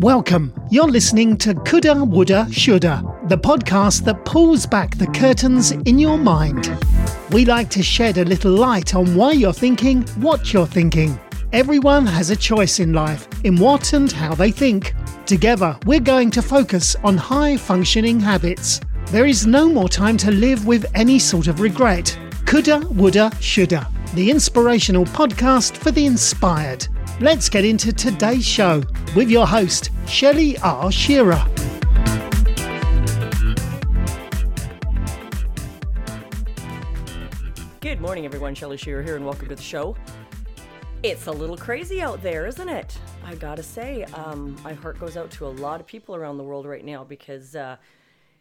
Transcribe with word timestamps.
Welcome. 0.00 0.54
You're 0.70 0.88
listening 0.88 1.36
to 1.36 1.52
Coulda, 1.54 2.02
Woulda, 2.02 2.50
Shoulda, 2.50 3.04
the 3.24 3.36
podcast 3.36 4.02
that 4.04 4.24
pulls 4.24 4.64
back 4.64 4.96
the 4.96 5.06
curtains 5.08 5.72
in 5.72 5.98
your 5.98 6.16
mind. 6.16 6.74
We 7.32 7.44
like 7.44 7.68
to 7.68 7.82
shed 7.82 8.16
a 8.16 8.24
little 8.24 8.50
light 8.50 8.94
on 8.94 9.14
why 9.14 9.32
you're 9.32 9.52
thinking 9.52 10.04
what 10.22 10.54
you're 10.54 10.66
thinking. 10.66 11.20
Everyone 11.52 12.06
has 12.06 12.30
a 12.30 12.36
choice 12.36 12.80
in 12.80 12.94
life 12.94 13.28
in 13.44 13.56
what 13.56 13.92
and 13.92 14.10
how 14.10 14.34
they 14.34 14.50
think. 14.50 14.94
Together, 15.26 15.78
we're 15.84 16.00
going 16.00 16.30
to 16.30 16.40
focus 16.40 16.96
on 17.04 17.18
high 17.18 17.58
functioning 17.58 18.18
habits. 18.18 18.80
There 19.08 19.26
is 19.26 19.46
no 19.46 19.68
more 19.68 19.90
time 19.90 20.16
to 20.16 20.30
live 20.30 20.66
with 20.66 20.86
any 20.94 21.18
sort 21.18 21.46
of 21.46 21.60
regret. 21.60 22.18
Coulda, 22.46 22.78
Woulda, 22.88 23.30
Shoulda, 23.38 23.86
the 24.14 24.30
inspirational 24.30 25.04
podcast 25.04 25.76
for 25.76 25.90
the 25.90 26.06
inspired. 26.06 26.88
Let's 27.20 27.50
get 27.50 27.66
into 27.66 27.92
today's 27.92 28.46
show 28.46 28.82
with 29.14 29.28
your 29.28 29.46
host, 29.46 29.90
Shelley 30.06 30.56
R. 30.60 30.90
Shearer. 30.90 31.44
Good 37.80 38.00
morning, 38.00 38.24
everyone. 38.24 38.54
Shelley 38.54 38.78
Shearer 38.78 39.02
here, 39.02 39.16
and 39.16 39.26
welcome 39.26 39.48
to 39.48 39.54
the 39.54 39.60
show. 39.60 39.94
It's 41.02 41.26
a 41.26 41.30
little 41.30 41.58
crazy 41.58 42.00
out 42.00 42.22
there, 42.22 42.46
isn't 42.46 42.70
it? 42.70 42.98
I 43.22 43.34
gotta 43.34 43.62
say, 43.62 44.04
um, 44.14 44.56
my 44.64 44.72
heart 44.72 44.98
goes 44.98 45.18
out 45.18 45.30
to 45.32 45.46
a 45.46 45.48
lot 45.48 45.78
of 45.78 45.86
people 45.86 46.16
around 46.16 46.38
the 46.38 46.44
world 46.44 46.64
right 46.64 46.86
now 46.86 47.04
because 47.04 47.54
uh, 47.54 47.76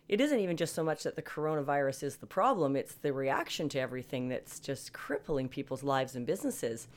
it 0.07 0.21
isn't 0.21 0.39
even 0.39 0.55
just 0.55 0.73
so 0.73 0.85
much 0.85 1.03
that 1.03 1.17
the 1.17 1.21
coronavirus 1.21 2.03
is 2.03 2.15
the 2.15 2.27
problem, 2.27 2.77
it's 2.77 2.93
the 2.93 3.11
reaction 3.11 3.67
to 3.67 3.79
everything 3.81 4.29
that's 4.29 4.57
just 4.57 4.93
crippling 4.93 5.49
people's 5.49 5.83
lives 5.83 6.15
and 6.15 6.25
businesses. 6.25 6.87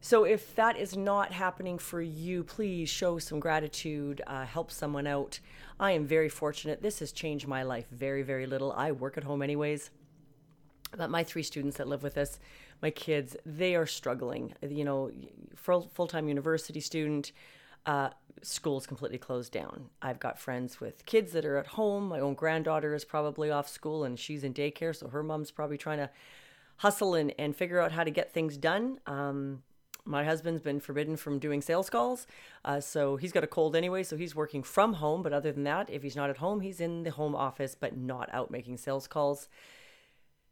So 0.00 0.24
if 0.24 0.54
that 0.54 0.76
is 0.76 0.96
not 0.96 1.32
happening 1.32 1.78
for 1.78 2.00
you, 2.00 2.44
please 2.44 2.88
show 2.88 3.18
some 3.18 3.40
gratitude, 3.40 4.22
uh, 4.26 4.44
help 4.44 4.70
someone 4.70 5.06
out. 5.06 5.40
I 5.80 5.92
am 5.92 6.06
very 6.06 6.28
fortunate. 6.28 6.82
This 6.82 7.00
has 7.00 7.12
changed 7.12 7.48
my 7.48 7.62
life 7.62 7.86
very, 7.90 8.22
very 8.22 8.46
little. 8.46 8.72
I 8.72 8.92
work 8.92 9.16
at 9.16 9.24
home 9.24 9.42
anyways. 9.42 9.90
But 10.96 11.10
my 11.10 11.24
three 11.24 11.42
students 11.42 11.78
that 11.78 11.88
live 11.88 12.02
with 12.02 12.16
us, 12.16 12.38
my 12.80 12.90
kids, 12.90 13.36
they 13.44 13.74
are 13.74 13.86
struggling. 13.86 14.54
You 14.62 14.84
know, 14.84 15.10
full 15.56 16.06
time 16.06 16.28
university 16.28 16.80
student, 16.80 17.32
uh, 17.86 18.10
is 18.42 18.58
completely 18.60 19.18
closed 19.18 19.52
down. 19.52 19.88
I've 20.02 20.20
got 20.20 20.38
friends 20.38 20.80
with 20.80 21.06
kids 21.06 21.32
that 21.32 21.44
are 21.44 21.56
at 21.56 21.66
home. 21.66 22.08
My 22.08 22.20
own 22.20 22.34
granddaughter 22.34 22.94
is 22.94 23.04
probably 23.04 23.50
off 23.50 23.68
school 23.68 24.04
and 24.04 24.18
she's 24.18 24.44
in 24.44 24.52
daycare, 24.52 24.94
so 24.94 25.08
her 25.08 25.22
mom's 25.22 25.50
probably 25.50 25.78
trying 25.78 25.98
to 25.98 26.10
hustle 26.78 27.14
and, 27.14 27.32
and 27.38 27.56
figure 27.56 27.80
out 27.80 27.92
how 27.92 28.04
to 28.04 28.10
get 28.10 28.32
things 28.32 28.56
done. 28.56 29.00
Um, 29.06 29.62
my 30.06 30.24
husband's 30.24 30.62
been 30.62 30.80
forbidden 30.80 31.16
from 31.16 31.38
doing 31.38 31.60
sales 31.60 31.90
calls. 31.90 32.26
Uh, 32.64 32.80
so 32.80 33.16
he's 33.16 33.32
got 33.32 33.44
a 33.44 33.48
cold 33.48 33.74
anyway, 33.74 34.02
so 34.02 34.16
he's 34.16 34.34
working 34.34 34.62
from 34.62 34.94
home. 34.94 35.22
But 35.22 35.32
other 35.32 35.52
than 35.52 35.64
that, 35.64 35.90
if 35.90 36.02
he's 36.02 36.16
not 36.16 36.30
at 36.30 36.38
home, 36.38 36.60
he's 36.60 36.80
in 36.80 37.02
the 37.02 37.10
home 37.10 37.34
office, 37.34 37.74
but 37.74 37.96
not 37.96 38.28
out 38.32 38.50
making 38.50 38.78
sales 38.78 39.06
calls. 39.06 39.48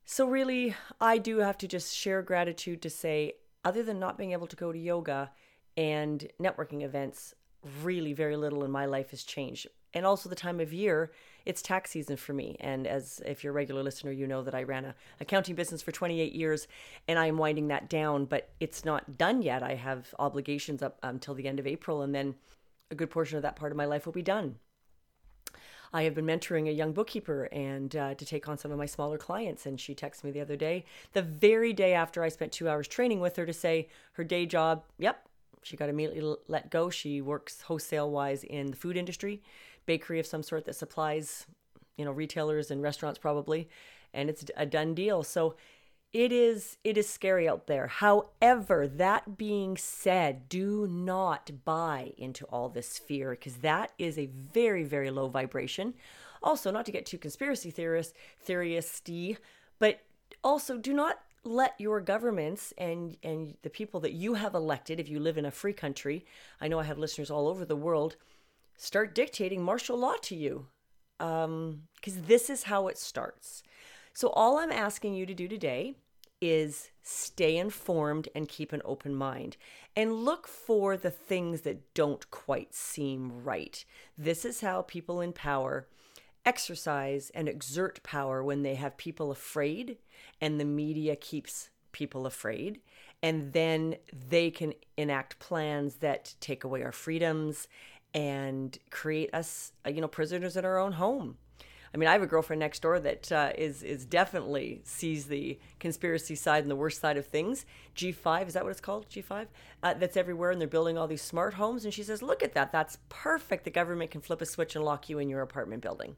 So, 0.05 0.27
really, 0.27 0.75
I 1.01 1.19
do 1.19 1.39
have 1.39 1.57
to 1.59 1.69
just 1.69 1.95
share 1.95 2.21
gratitude 2.21 2.83
to 2.83 2.91
say, 2.91 3.35
other 3.65 3.83
than 3.83 3.99
not 3.99 4.19
being 4.19 4.33
able 4.33 4.47
to 4.49 4.57
go 4.57 4.71
to 4.71 4.79
yoga 4.79 5.31
and 5.77 6.29
networking 6.39 6.83
events, 6.83 7.35
really 7.83 8.13
very 8.13 8.37
little 8.37 8.65
in 8.65 8.71
my 8.71 8.85
life 8.85 9.11
has 9.11 9.23
changed. 9.23 9.67
And 9.95 10.05
also 10.05 10.29
the 10.29 10.35
time 10.35 10.61
of 10.61 10.73
year 10.73 11.11
it's 11.47 11.61
tax 11.61 11.91
season 11.91 12.17
for 12.17 12.33
me. 12.33 12.57
And 12.61 12.87
as 12.87 13.21
if 13.27 13.45
you're 13.45 13.53
a 13.53 13.55
regular 13.55 13.83
listener, 13.83 14.11
you 14.11 14.27
know 14.27 14.43
that 14.43 14.55
I 14.55 14.63
ran 14.63 14.85
a 14.85 14.95
accounting 15.21 15.55
business 15.55 15.83
for 15.83 15.93
28 15.93 16.33
years 16.33 16.67
and 17.07 17.19
I 17.19 17.27
am 17.27 17.39
winding 17.39 17.69
that 17.69 17.89
down, 17.89 18.25
but 18.25 18.51
it's 18.61 18.85
not 18.85 19.19
done 19.19 19.43
yet. 19.43 19.63
I 19.63 19.75
have 19.75 20.15
obligations 20.19 20.83
up 20.83 20.99
until 21.03 21.35
the 21.35 21.47
end 21.47 21.59
of 21.59 21.67
April, 21.67 22.03
and 22.03 22.15
then 22.15 22.35
a 22.91 22.95
good 22.95 23.11
portion 23.11 23.37
of 23.37 23.43
that 23.43 23.57
part 23.57 23.73
of 23.73 23.77
my 23.77 23.85
life 23.85 24.07
will 24.07 24.13
be 24.13 24.23
done. 24.23 24.57
I 25.93 26.03
have 26.03 26.15
been 26.15 26.27
mentoring 26.27 26.69
a 26.69 26.73
young 26.73 26.93
bookkeeper 26.93 27.45
and 27.53 27.95
uh, 27.95 28.15
to 28.15 28.27
take 28.27 28.49
on 28.49 28.59
some 28.59 28.73
of 28.73 28.79
my 28.79 28.87
smaller 28.87 29.17
clients. 29.17 29.65
And 29.65 29.79
she 29.79 29.95
texted 29.95 30.25
me 30.25 30.33
the 30.33 30.41
other 30.41 30.57
day, 30.57 30.87
the 31.13 31.23
very 31.23 31.73
day 31.73 31.95
after 31.95 32.25
I 32.25 32.31
spent 32.31 32.51
two 32.51 32.69
hours 32.69 32.89
training 32.89 33.21
with 33.21 33.37
her, 33.37 33.47
to 33.47 33.53
say 33.53 33.89
her 34.15 34.25
day 34.25 34.45
job, 34.45 34.83
yep, 34.99 35.29
she 35.63 35.77
got 35.77 35.89
immediately 35.89 36.37
let 36.49 36.71
go. 36.71 36.91
She 36.91 37.21
works 37.21 37.63
wholesale 37.63 38.11
wise 38.11 38.43
in 38.43 38.73
the 38.73 38.77
food 38.77 38.97
industry 38.97 39.41
bakery 39.87 40.19
of 40.19 40.27
some 40.27 40.43
sort 40.43 40.65
that 40.65 40.75
supplies, 40.75 41.47
you 41.97 42.05
know, 42.05 42.13
retailers 42.13 42.71
and 42.71 42.83
restaurants 42.83 43.19
probably, 43.19 43.69
and 44.13 44.29
it's 44.29 44.45
a 44.57 44.67
done 44.67 44.95
deal. 44.95 45.23
So 45.23 45.57
it 46.13 46.31
is 46.31 46.79
it 46.85 46.97
is 46.97 47.09
scary 47.09 47.49
out 47.49 47.67
there. 47.67 47.89
However, 47.89 48.87
that 48.87 49.37
being 49.37 49.77
said, 49.77 50.49
do 50.49 50.87
not 50.87 51.51
buy 51.65 52.13
into 52.17 52.45
all 52.47 52.69
this 52.69 52.99
fear 52.99 53.31
because 53.31 53.57
that 53.57 53.93
is 53.99 54.17
a 54.17 54.27
very 54.27 54.85
very 54.85 55.11
low 55.11 55.29
vibration. 55.29 55.95
Also, 56.43 56.71
not 56.71 56.87
to 56.87 56.93
get 56.93 57.07
too 57.07 57.19
conspiracy 57.19 57.71
theorist 57.71 58.15
theoristy, 58.39 59.39
but 59.79 60.01
also 60.45 60.79
do 60.79 60.93
not 60.93 61.19
let 61.43 61.75
your 61.79 62.01
governments 62.01 62.73
and 62.79 63.17
and 63.23 63.57
the 63.63 63.71
people 63.71 64.01
that 64.01 64.13
you 64.13 64.35
have 64.35 64.55
elected 64.55 64.99
if 64.99 65.09
you 65.09 65.21
live 65.21 65.37
in 65.37 65.45
a 65.45 65.51
free 65.51 65.75
country 65.75 66.25
i 66.59 66.67
know 66.67 66.79
i 66.79 66.85
have 66.85 66.99
listeners 66.99 67.31
all 67.31 67.47
over 67.49 67.67
the 67.67 67.77
world 67.77 68.17
start 68.77 69.15
dictating 69.15 69.63
martial 69.63 69.99
law 69.99 70.15
to 70.23 70.37
you. 70.37 70.67
Because 71.19 71.45
um, 71.45 71.83
this 72.05 72.51
is 72.51 72.65
how 72.65 72.89
it 72.89 72.99
starts. 72.99 73.63
So, 74.13 74.29
all 74.31 74.59
I'm 74.59 74.73
asking 74.73 75.15
you 75.15 75.27
to 75.27 75.35
do 75.35 75.49
today 75.49 75.95
is 76.41 76.91
stay 77.03 77.57
informed 77.57 78.29
and 78.35 78.49
keep 78.49 78.73
an 78.73 78.83
open 78.85 79.15
mind 79.15 79.57
and 79.97 80.13
look 80.13 80.47
for 80.47 80.97
the 80.97 81.11
things 81.11 81.63
that 81.63 81.95
don't 81.95 82.31
quite 82.31 82.75
seem 82.75 83.45
right. 83.45 83.85
This 84.19 84.45
is 84.45 84.61
how 84.61 84.83
people 84.83 85.21
in 85.21 85.33
power 85.33 85.87
exercise 86.45 87.31
and 87.35 87.49
exert 87.49 88.03
power 88.03 88.45
when 88.45 88.63
they 88.63 88.75
have 88.75 88.97
people 88.97 89.31
afraid 89.31 89.97
and 90.41 90.61
the 90.61 90.65
media 90.65 91.17
keeps 91.17 91.71
people 91.93 92.27
afraid 92.27 92.81
and 93.23 93.55
then 93.55 93.97
they 94.13 94.51
can 94.51 94.75
enact 94.99 95.39
plans 95.39 95.97
that 95.97 96.35
take 96.41 96.65
away 96.65 96.83
our 96.83 96.93
freedoms 96.93 97.69
and 98.15 98.79
create 98.91 99.35
us, 99.35 99.73
uh, 99.85 99.91
you 99.91 100.01
know, 100.01 100.09
prisoners 100.09 100.57
in 100.57 100.65
our 100.65 100.79
own 100.79 100.93
home. 100.93 101.37
I 101.93 101.97
mean, 101.97 102.09
I 102.09 102.13
have 102.13 102.23
a 102.23 102.27
girlfriend 102.27 102.59
next 102.59 102.83
door 102.83 102.99
that 102.99 103.31
uh, 103.31 103.53
is 103.57 103.85
is 103.85 104.05
definitely 104.05 104.81
sees 104.83 105.27
the 105.27 105.59
conspiracy 105.79 106.35
side 106.35 106.65
and 106.65 106.71
the 106.71 106.77
worst 106.77 107.01
side 107.01 107.17
of 107.17 107.27
things. 107.27 107.67
G5 107.95 108.49
is 108.49 108.55
that 108.55 108.65
what 108.65 108.71
it's 108.71 108.81
called? 108.81 109.09
G5 109.09 109.47
uh, 109.83 109.95
that's 109.95 110.17
everywhere, 110.17 110.51
and 110.51 110.61
they're 110.61 110.67
building 110.67 110.99
all 110.99 111.07
these 111.07 111.23
smart 111.23 111.55
homes. 111.55 111.85
And 111.85 111.95
she 111.95 112.03
says, 112.03 112.21
"Look 112.21 112.43
at 112.43 112.55
that! 112.55 112.73
That's 112.73 112.99
perfect. 113.09 113.65
The 113.65 113.71
government 113.71 114.11
can 114.11 114.21
flip 114.21 114.41
a 114.41 114.47
switch 114.47 114.75
and 114.75 114.85
lock 114.85 115.09
you 115.09 115.21
in 115.21 115.29
your 115.29 115.43
apartment 115.43 115.83
building." 115.83 116.17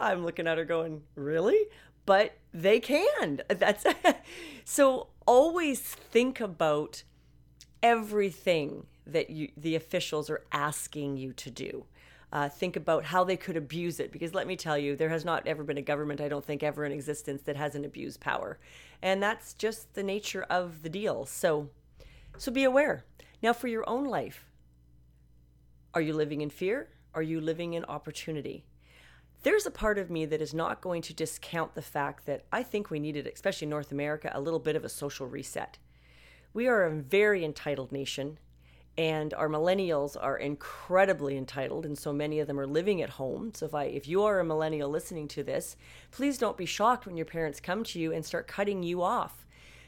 I'm 0.00 0.22
looking 0.22 0.46
at 0.46 0.58
her 0.58 0.66
going, 0.66 1.02
"Really?" 1.14 1.64
But 2.04 2.36
they 2.52 2.78
can. 2.78 3.40
That's 3.48 3.86
so. 4.64 5.08
Always 5.24 5.80
think 5.80 6.40
about 6.40 7.04
everything 7.80 8.86
that 9.06 9.30
you, 9.30 9.50
the 9.56 9.74
officials 9.74 10.30
are 10.30 10.44
asking 10.52 11.16
you 11.16 11.32
to 11.34 11.50
do. 11.50 11.84
Uh, 12.32 12.48
think 12.48 12.76
about 12.76 13.04
how 13.04 13.24
they 13.24 13.36
could 13.36 13.58
abuse 13.58 14.00
it 14.00 14.10
because 14.10 14.32
let 14.32 14.46
me 14.46 14.56
tell 14.56 14.78
you 14.78 14.96
there 14.96 15.10
has 15.10 15.24
not 15.24 15.46
ever 15.46 15.62
been 15.62 15.76
a 15.76 15.82
government 15.82 16.18
i 16.18 16.28
don't 16.28 16.46
think 16.46 16.62
ever 16.62 16.82
in 16.86 16.90
existence 16.90 17.42
that 17.42 17.56
hasn't 17.56 17.84
abused 17.84 18.20
power. 18.20 18.58
And 19.02 19.22
that's 19.22 19.52
just 19.52 19.92
the 19.94 20.02
nature 20.02 20.44
of 20.48 20.82
the 20.82 20.88
deal. 20.88 21.26
So 21.26 21.68
so 22.38 22.50
be 22.50 22.64
aware. 22.64 23.04
Now 23.42 23.52
for 23.52 23.68
your 23.68 23.88
own 23.88 24.04
life 24.04 24.46
are 25.92 26.00
you 26.00 26.14
living 26.14 26.40
in 26.40 26.48
fear? 26.48 26.88
Are 27.14 27.22
you 27.22 27.38
living 27.38 27.74
in 27.74 27.84
opportunity? 27.84 28.64
There's 29.42 29.66
a 29.66 29.70
part 29.70 29.98
of 29.98 30.08
me 30.08 30.24
that 30.24 30.40
is 30.40 30.54
not 30.54 30.80
going 30.80 31.02
to 31.02 31.12
discount 31.12 31.74
the 31.74 31.82
fact 31.82 32.24
that 32.24 32.46
i 32.50 32.62
think 32.62 32.88
we 32.88 32.98
needed 32.98 33.26
especially 33.26 33.66
north 33.66 33.92
america 33.92 34.30
a 34.32 34.40
little 34.40 34.60
bit 34.60 34.76
of 34.76 34.86
a 34.86 34.88
social 34.88 35.26
reset. 35.26 35.76
We 36.54 36.66
are 36.66 36.84
a 36.84 36.90
very 36.90 37.44
entitled 37.44 37.92
nation 37.92 38.38
and 38.98 39.32
our 39.34 39.48
millennials 39.48 40.16
are 40.20 40.36
incredibly 40.36 41.36
entitled 41.36 41.86
and 41.86 41.96
so 41.96 42.12
many 42.12 42.40
of 42.40 42.46
them 42.46 42.60
are 42.60 42.66
living 42.66 43.00
at 43.00 43.10
home. 43.10 43.52
So 43.54 43.66
if 43.66 43.74
i 43.74 43.84
if 43.84 44.06
you 44.06 44.22
are 44.24 44.40
a 44.40 44.44
millennial 44.44 44.90
listening 44.90 45.28
to 45.28 45.42
this 45.42 45.76
please 46.10 46.38
don't 46.38 46.56
be 46.56 46.66
shocked 46.66 47.06
when 47.06 47.16
your 47.16 47.26
parents 47.26 47.60
come 47.60 47.84
to 47.84 47.98
you 47.98 48.12
and 48.12 48.24
start 48.24 48.46
cutting 48.46 48.82
you 48.82 49.02
off 49.02 49.46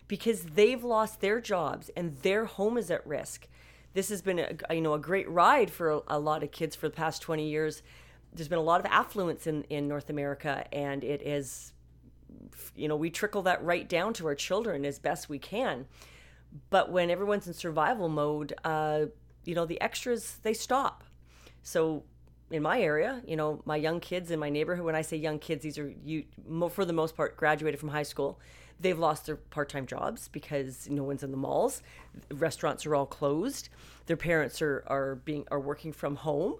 because 0.08 0.42
they've 0.42 0.82
lost 0.82 1.20
their 1.20 1.40
jobs 1.40 1.90
and 1.96 2.16
their 2.22 2.46
home 2.46 2.78
is 2.78 2.90
at 2.90 3.06
risk. 3.06 3.46
This 3.92 4.08
has 4.08 4.22
been 4.22 4.38
a, 4.38 4.74
you 4.74 4.80
know 4.80 4.94
a 4.94 4.98
great 4.98 5.28
ride 5.28 5.70
for 5.70 5.90
a, 5.90 6.00
a 6.08 6.18
lot 6.18 6.42
of 6.42 6.50
kids 6.50 6.74
for 6.74 6.88
the 6.88 6.94
past 6.94 7.20
20 7.22 7.48
years. 7.48 7.82
There's 8.32 8.48
been 8.48 8.58
a 8.58 8.62
lot 8.62 8.80
of 8.80 8.86
affluence 8.86 9.46
in 9.46 9.64
in 9.64 9.86
north 9.86 10.10
america 10.10 10.66
and 10.72 11.04
it 11.04 11.22
is 11.22 11.72
you 12.74 12.88
know 12.88 12.96
we 12.96 13.10
trickle 13.10 13.42
that 13.42 13.62
right 13.62 13.88
down 13.88 14.12
to 14.14 14.26
our 14.26 14.34
children 14.34 14.84
as 14.84 14.98
best 14.98 15.28
we 15.28 15.38
can 15.38 15.86
but 16.70 16.90
when 16.90 17.10
everyone's 17.10 17.46
in 17.46 17.52
survival 17.52 18.08
mode, 18.08 18.54
uh, 18.64 19.06
you 19.44 19.54
know, 19.54 19.66
the 19.66 19.80
extras 19.80 20.38
they 20.42 20.54
stop. 20.54 21.04
So 21.62 22.04
in 22.50 22.62
my 22.62 22.80
area, 22.80 23.22
you 23.26 23.36
know, 23.36 23.62
my 23.64 23.76
young 23.76 24.00
kids 24.00 24.30
in 24.30 24.38
my 24.38 24.50
neighborhood, 24.50 24.84
when 24.84 24.94
I 24.94 25.02
say 25.02 25.16
young 25.16 25.38
kids, 25.38 25.62
these 25.62 25.78
are 25.78 25.92
you 26.04 26.24
for 26.70 26.84
the 26.84 26.92
most 26.92 27.16
part 27.16 27.36
graduated 27.36 27.80
from 27.80 27.88
high 27.88 28.02
school. 28.02 28.40
They've 28.80 28.98
lost 28.98 29.26
their 29.26 29.36
part 29.36 29.68
time 29.68 29.86
jobs 29.86 30.28
because 30.28 30.88
no 30.90 31.04
one's 31.04 31.22
in 31.22 31.30
the 31.30 31.36
malls. 31.36 31.82
Restaurants 32.30 32.86
are 32.86 32.94
all 32.94 33.06
closed. 33.06 33.68
Their 34.06 34.16
parents 34.16 34.60
are, 34.62 34.84
are 34.86 35.16
being 35.16 35.46
are 35.50 35.60
working 35.60 35.92
from 35.92 36.16
home. 36.16 36.56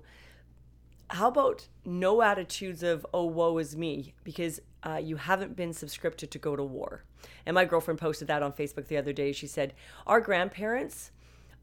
How 1.11 1.29
about 1.29 1.69
no 1.85 2.23
attitudes 2.23 2.83
of 2.83 3.07
oh 3.13 3.27
woe 3.27 3.59
is 3.59 3.77
me 3.77 4.15
because 4.25 4.61
uh, 4.85 5.01
you 5.03 5.17
haven't 5.17 5.57
been 5.57 5.71
subscripted 5.71 6.31
to 6.31 6.39
go 6.39 6.55
to 6.55 6.63
war. 6.63 7.05
And 7.47 7.55
my 7.55 7.65
girlfriend 7.65 7.99
posted 7.99 8.29
that 8.29 8.43
on 8.43 8.53
Facebook 8.53 8.87
the 8.87 8.97
other 8.97 9.13
day. 9.13 9.33
She 9.33 9.47
said 9.47 9.75
our 10.07 10.21
grandparents 10.21 11.11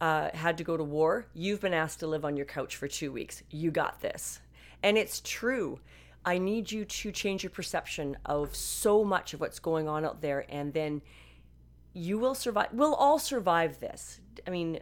uh, 0.02 0.30
had 0.34 0.58
to 0.58 0.64
go 0.64 0.76
to 0.76 0.84
war. 0.84 1.28
You've 1.34 1.62
been 1.62 1.74
asked 1.74 2.00
to 2.00 2.08
live 2.08 2.26
on 2.26 2.36
your 2.36 2.46
couch 2.46 2.76
for 2.76 2.88
two 2.88 3.12
weeks. 3.12 3.44
You 3.52 3.70
got 3.72 4.02
this, 4.02 4.42
and 4.82 4.98
it's 4.98 5.22
true. 5.22 5.80
I 6.26 6.38
need 6.38 6.72
you 6.72 6.86
to 6.86 7.12
change 7.12 7.44
your 7.44 7.50
perception 7.52 8.18
of 8.26 8.56
so 8.56 9.04
much 9.04 9.34
of 9.34 9.40
what's 9.40 9.60
going 9.60 9.88
on 9.88 10.06
out 10.06 10.22
there, 10.22 10.46
and 10.50 10.74
then 10.74 11.02
you 11.94 12.18
will 12.18 12.36
survive. 12.36 12.70
We'll 12.74 12.96
all 12.96 13.20
survive 13.20 13.80
this. 13.80 14.20
I 14.48 14.50
mean, 14.50 14.80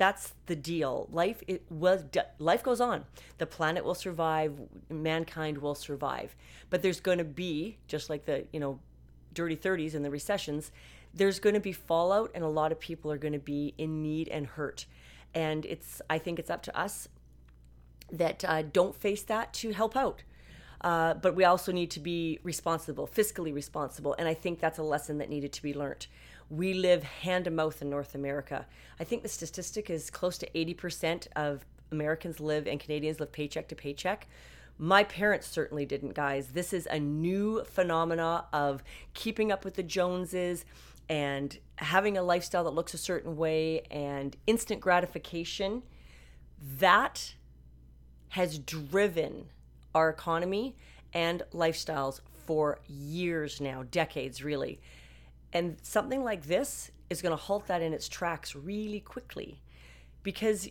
that's 0.00 0.32
the 0.46 0.56
deal. 0.56 1.08
Life 1.12 1.42
it 1.46 1.62
was 1.68 2.04
life 2.38 2.62
goes 2.62 2.80
on. 2.80 3.04
The 3.36 3.44
planet 3.44 3.84
will 3.84 3.94
survive. 3.94 4.54
Mankind 4.88 5.58
will 5.58 5.74
survive. 5.74 6.34
But 6.70 6.80
there's 6.80 7.00
going 7.00 7.18
to 7.18 7.24
be 7.24 7.76
just 7.86 8.08
like 8.08 8.24
the 8.24 8.46
you 8.50 8.60
know, 8.60 8.80
dirty 9.34 9.58
30s 9.58 9.94
and 9.94 10.02
the 10.02 10.10
recessions. 10.10 10.70
There's 11.12 11.38
going 11.38 11.52
to 11.52 11.60
be 11.60 11.72
fallout, 11.74 12.30
and 12.34 12.42
a 12.42 12.48
lot 12.48 12.72
of 12.72 12.80
people 12.80 13.12
are 13.12 13.18
going 13.18 13.34
to 13.34 13.38
be 13.38 13.74
in 13.76 14.00
need 14.00 14.28
and 14.28 14.46
hurt. 14.46 14.86
And 15.34 15.66
it's 15.66 16.00
I 16.08 16.16
think 16.16 16.38
it's 16.38 16.48
up 16.48 16.62
to 16.62 16.74
us 16.74 17.06
that 18.10 18.42
uh, 18.42 18.62
don't 18.62 18.96
face 18.96 19.22
that 19.24 19.52
to 19.54 19.72
help 19.72 19.98
out. 19.98 20.22
Uh, 20.80 21.12
but 21.12 21.36
we 21.36 21.44
also 21.44 21.72
need 21.72 21.90
to 21.90 22.00
be 22.00 22.38
responsible, 22.42 23.06
fiscally 23.06 23.52
responsible. 23.52 24.16
And 24.18 24.26
I 24.26 24.32
think 24.32 24.60
that's 24.60 24.78
a 24.78 24.82
lesson 24.82 25.18
that 25.18 25.28
needed 25.28 25.52
to 25.52 25.62
be 25.62 25.74
learned. 25.74 26.06
We 26.50 26.74
live 26.74 27.04
hand 27.04 27.44
to 27.44 27.50
mouth 27.52 27.80
in 27.80 27.88
North 27.88 28.16
America. 28.16 28.66
I 28.98 29.04
think 29.04 29.22
the 29.22 29.28
statistic 29.28 29.88
is 29.88 30.10
close 30.10 30.36
to 30.38 30.50
80% 30.50 31.28
of 31.36 31.64
Americans 31.92 32.40
live 32.40 32.66
and 32.66 32.80
Canadians 32.80 33.20
live 33.20 33.30
paycheck 33.30 33.68
to 33.68 33.76
paycheck. 33.76 34.26
My 34.76 35.04
parents 35.04 35.46
certainly 35.46 35.86
didn't, 35.86 36.14
guys. 36.14 36.48
This 36.48 36.72
is 36.72 36.88
a 36.90 36.98
new 36.98 37.62
phenomena 37.64 38.46
of 38.52 38.82
keeping 39.14 39.52
up 39.52 39.64
with 39.64 39.74
the 39.74 39.84
Joneses 39.84 40.64
and 41.08 41.56
having 41.76 42.18
a 42.18 42.22
lifestyle 42.22 42.64
that 42.64 42.70
looks 42.70 42.94
a 42.94 42.98
certain 42.98 43.36
way 43.36 43.82
and 43.90 44.36
instant 44.48 44.80
gratification. 44.80 45.84
That 46.78 47.34
has 48.30 48.58
driven 48.58 49.46
our 49.94 50.08
economy 50.08 50.74
and 51.12 51.42
lifestyles 51.52 52.20
for 52.46 52.80
years 52.88 53.60
now, 53.60 53.84
decades 53.88 54.42
really. 54.42 54.80
And 55.52 55.76
something 55.82 56.22
like 56.22 56.46
this 56.46 56.90
is 57.08 57.22
going 57.22 57.36
to 57.36 57.42
halt 57.42 57.66
that 57.66 57.82
in 57.82 57.92
its 57.92 58.08
tracks 58.08 58.54
really 58.54 59.00
quickly 59.00 59.60
because 60.22 60.68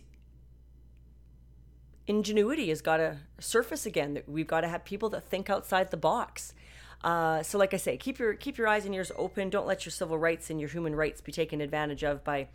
ingenuity 2.06 2.68
has 2.70 2.80
got 2.80 2.96
to 2.96 3.18
surface 3.38 3.86
again. 3.86 4.22
We've 4.26 4.46
got 4.46 4.62
to 4.62 4.68
have 4.68 4.84
people 4.84 5.10
that 5.10 5.28
think 5.28 5.50
outside 5.50 5.90
the 5.90 5.96
box. 5.96 6.54
Uh, 7.02 7.42
so, 7.42 7.56
like 7.58 7.72
I 7.72 7.78
say, 7.78 7.96
keep 7.96 8.18
your 8.18 8.34
keep 8.34 8.58
your 8.58 8.68
eyes 8.68 8.84
and 8.84 8.94
ears 8.94 9.10
open. 9.16 9.48
Don't 9.48 9.66
let 9.66 9.86
your 9.86 9.92
civil 9.92 10.18
rights 10.18 10.50
and 10.50 10.60
your 10.60 10.68
human 10.68 10.94
rights 10.94 11.20
be 11.20 11.32
taken 11.32 11.60
advantage 11.60 12.04
of 12.04 12.22
by 12.24 12.48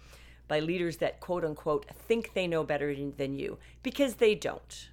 by 0.47 0.59
leaders 0.59 0.97
that 0.97 1.19
quote 1.19 1.43
unquote 1.43 1.87
think 2.07 2.33
they 2.33 2.45
know 2.45 2.63
better 2.63 2.93
than 2.93 3.33
you 3.33 3.57
because 3.81 4.15
they 4.15 4.35
don't. 4.35 4.89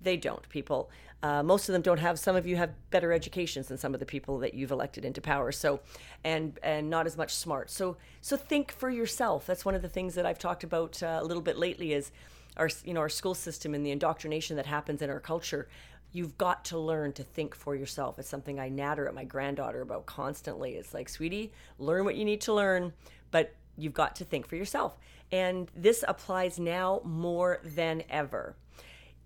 They 0.00 0.16
don't, 0.16 0.48
people. 0.48 0.90
Uh, 1.22 1.42
most 1.42 1.68
of 1.68 1.72
them 1.72 1.82
don't 1.82 1.98
have. 1.98 2.18
Some 2.18 2.36
of 2.36 2.46
you 2.46 2.56
have 2.56 2.70
better 2.90 3.12
educations 3.12 3.68
than 3.68 3.78
some 3.78 3.92
of 3.92 4.00
the 4.00 4.06
people 4.06 4.38
that 4.38 4.54
you've 4.54 4.70
elected 4.70 5.04
into 5.04 5.20
power. 5.20 5.50
So, 5.50 5.80
and 6.22 6.58
and 6.62 6.88
not 6.88 7.06
as 7.06 7.16
much 7.16 7.34
smart. 7.34 7.70
So 7.70 7.96
so 8.20 8.36
think 8.36 8.70
for 8.70 8.88
yourself. 8.88 9.46
That's 9.46 9.64
one 9.64 9.74
of 9.74 9.82
the 9.82 9.88
things 9.88 10.14
that 10.14 10.26
I've 10.26 10.38
talked 10.38 10.62
about 10.62 11.02
uh, 11.02 11.18
a 11.20 11.24
little 11.24 11.42
bit 11.42 11.58
lately. 11.58 11.92
Is 11.92 12.12
our 12.56 12.70
you 12.84 12.94
know 12.94 13.00
our 13.00 13.08
school 13.08 13.34
system 13.34 13.74
and 13.74 13.84
the 13.84 13.90
indoctrination 13.90 14.56
that 14.56 14.66
happens 14.66 15.02
in 15.02 15.10
our 15.10 15.20
culture. 15.20 15.68
You've 16.12 16.38
got 16.38 16.64
to 16.66 16.78
learn 16.78 17.12
to 17.14 17.22
think 17.22 17.54
for 17.54 17.74
yourself. 17.74 18.18
It's 18.18 18.28
something 18.28 18.58
I 18.58 18.70
natter 18.70 19.06
at 19.06 19.14
my 19.14 19.24
granddaughter 19.24 19.82
about 19.82 20.06
constantly. 20.06 20.76
It's 20.76 20.94
like, 20.94 21.06
sweetie, 21.06 21.52
learn 21.78 22.06
what 22.06 22.16
you 22.16 22.24
need 22.24 22.40
to 22.42 22.54
learn, 22.54 22.94
but 23.30 23.54
you've 23.76 23.92
got 23.92 24.16
to 24.16 24.24
think 24.24 24.46
for 24.46 24.56
yourself. 24.56 24.96
And 25.30 25.70
this 25.76 26.04
applies 26.08 26.58
now 26.58 27.02
more 27.04 27.60
than 27.62 28.04
ever 28.08 28.56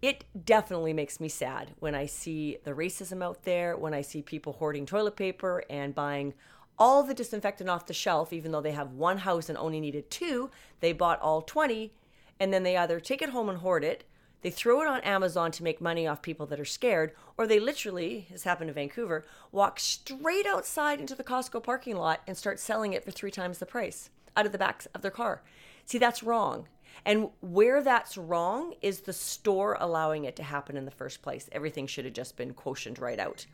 it 0.02 0.25
definitely 0.44 0.93
makes 0.93 1.20
me 1.20 1.28
sad 1.28 1.70
when 1.78 1.94
I 1.94 2.06
see 2.06 2.58
the 2.64 2.72
racism 2.72 3.22
out 3.22 3.44
there, 3.44 3.76
when 3.76 3.94
I 3.94 4.02
see 4.02 4.20
people 4.20 4.54
hoarding 4.54 4.84
toilet 4.84 5.14
paper 5.14 5.62
and 5.70 5.94
buying 5.94 6.34
all 6.76 7.04
the 7.04 7.14
disinfectant 7.14 7.70
off 7.70 7.87
the 7.87 7.94
shelf, 7.94 8.32
even 8.32 8.50
though 8.50 8.60
they 8.60 8.72
have 8.72 8.93
one 8.93 9.19
house 9.19 9.49
and 9.49 9.56
only 9.56 9.78
needed 9.78 10.10
two, 10.10 10.50
they 10.81 10.93
bought 10.93 11.20
all 11.20 11.40
20, 11.40 11.93
and 12.40 12.52
then 12.52 12.64
they 12.64 12.76
either 12.76 12.99
take 12.99 13.22
it 13.22 13.31
home 13.31 13.49
and 13.49 13.58
hoard 13.58 13.84
it, 13.84 14.02
they 14.40 14.50
throw 14.50 14.82
it 14.82 14.88
on 14.88 15.00
Amazon 15.02 15.52
to 15.52 15.62
make 15.62 15.81
money 15.81 16.04
off 16.04 16.20
people 16.20 16.46
that 16.46 16.58
are 16.58 16.64
scared, 16.64 17.12
or 17.38 17.46
they 17.46 17.60
literally, 17.60 18.26
as 18.34 18.43
happened 18.43 18.70
in 18.70 18.75
Vancouver, 18.75 19.25
walk 19.52 19.78
straight 19.78 20.46
outside 20.46 20.99
into 20.99 21.14
the 21.14 21.22
Costco 21.22 21.62
parking 21.62 21.94
lot 21.94 22.22
and 22.26 22.37
start 22.37 22.58
selling 22.58 22.93
it 22.93 23.04
for 23.04 23.12
three 23.12 23.31
times 23.31 23.58
the 23.58 23.66
price 23.66 24.10
out 24.37 24.46
of 24.46 24.50
the 24.50 24.58
backs 24.58 24.87
of 24.94 25.02
their 25.02 25.12
car. 25.12 25.43
See, 25.87 25.99
that's 25.99 26.25
wrong. 26.25 26.66
And 27.04 27.30
where 27.40 27.82
that's 27.82 28.16
wrong 28.16 28.74
is 28.80 29.00
the 29.00 29.12
store 29.12 29.76
allowing 29.80 30.24
it 30.24 30.36
to 30.36 30.42
happen 30.42 30.76
in 30.76 30.84
the 30.84 30.90
first 30.90 31.22
place. 31.22 31.48
Everything 31.52 31.86
should 31.86 32.04
have 32.04 32.14
just 32.14 32.36
been 32.36 32.54
quotient 32.54 32.98
right 32.98 33.18
out. 33.18 33.46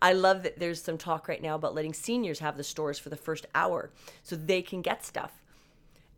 I 0.00 0.12
love 0.12 0.42
that 0.42 0.58
there's 0.58 0.82
some 0.82 0.98
talk 0.98 1.28
right 1.28 1.42
now 1.42 1.54
about 1.54 1.74
letting 1.74 1.94
seniors 1.94 2.38
have 2.40 2.56
the 2.56 2.64
stores 2.64 2.98
for 2.98 3.10
the 3.10 3.16
first 3.16 3.46
hour 3.54 3.90
so 4.22 4.36
they 4.36 4.62
can 4.62 4.82
get 4.82 5.04
stuff. 5.04 5.32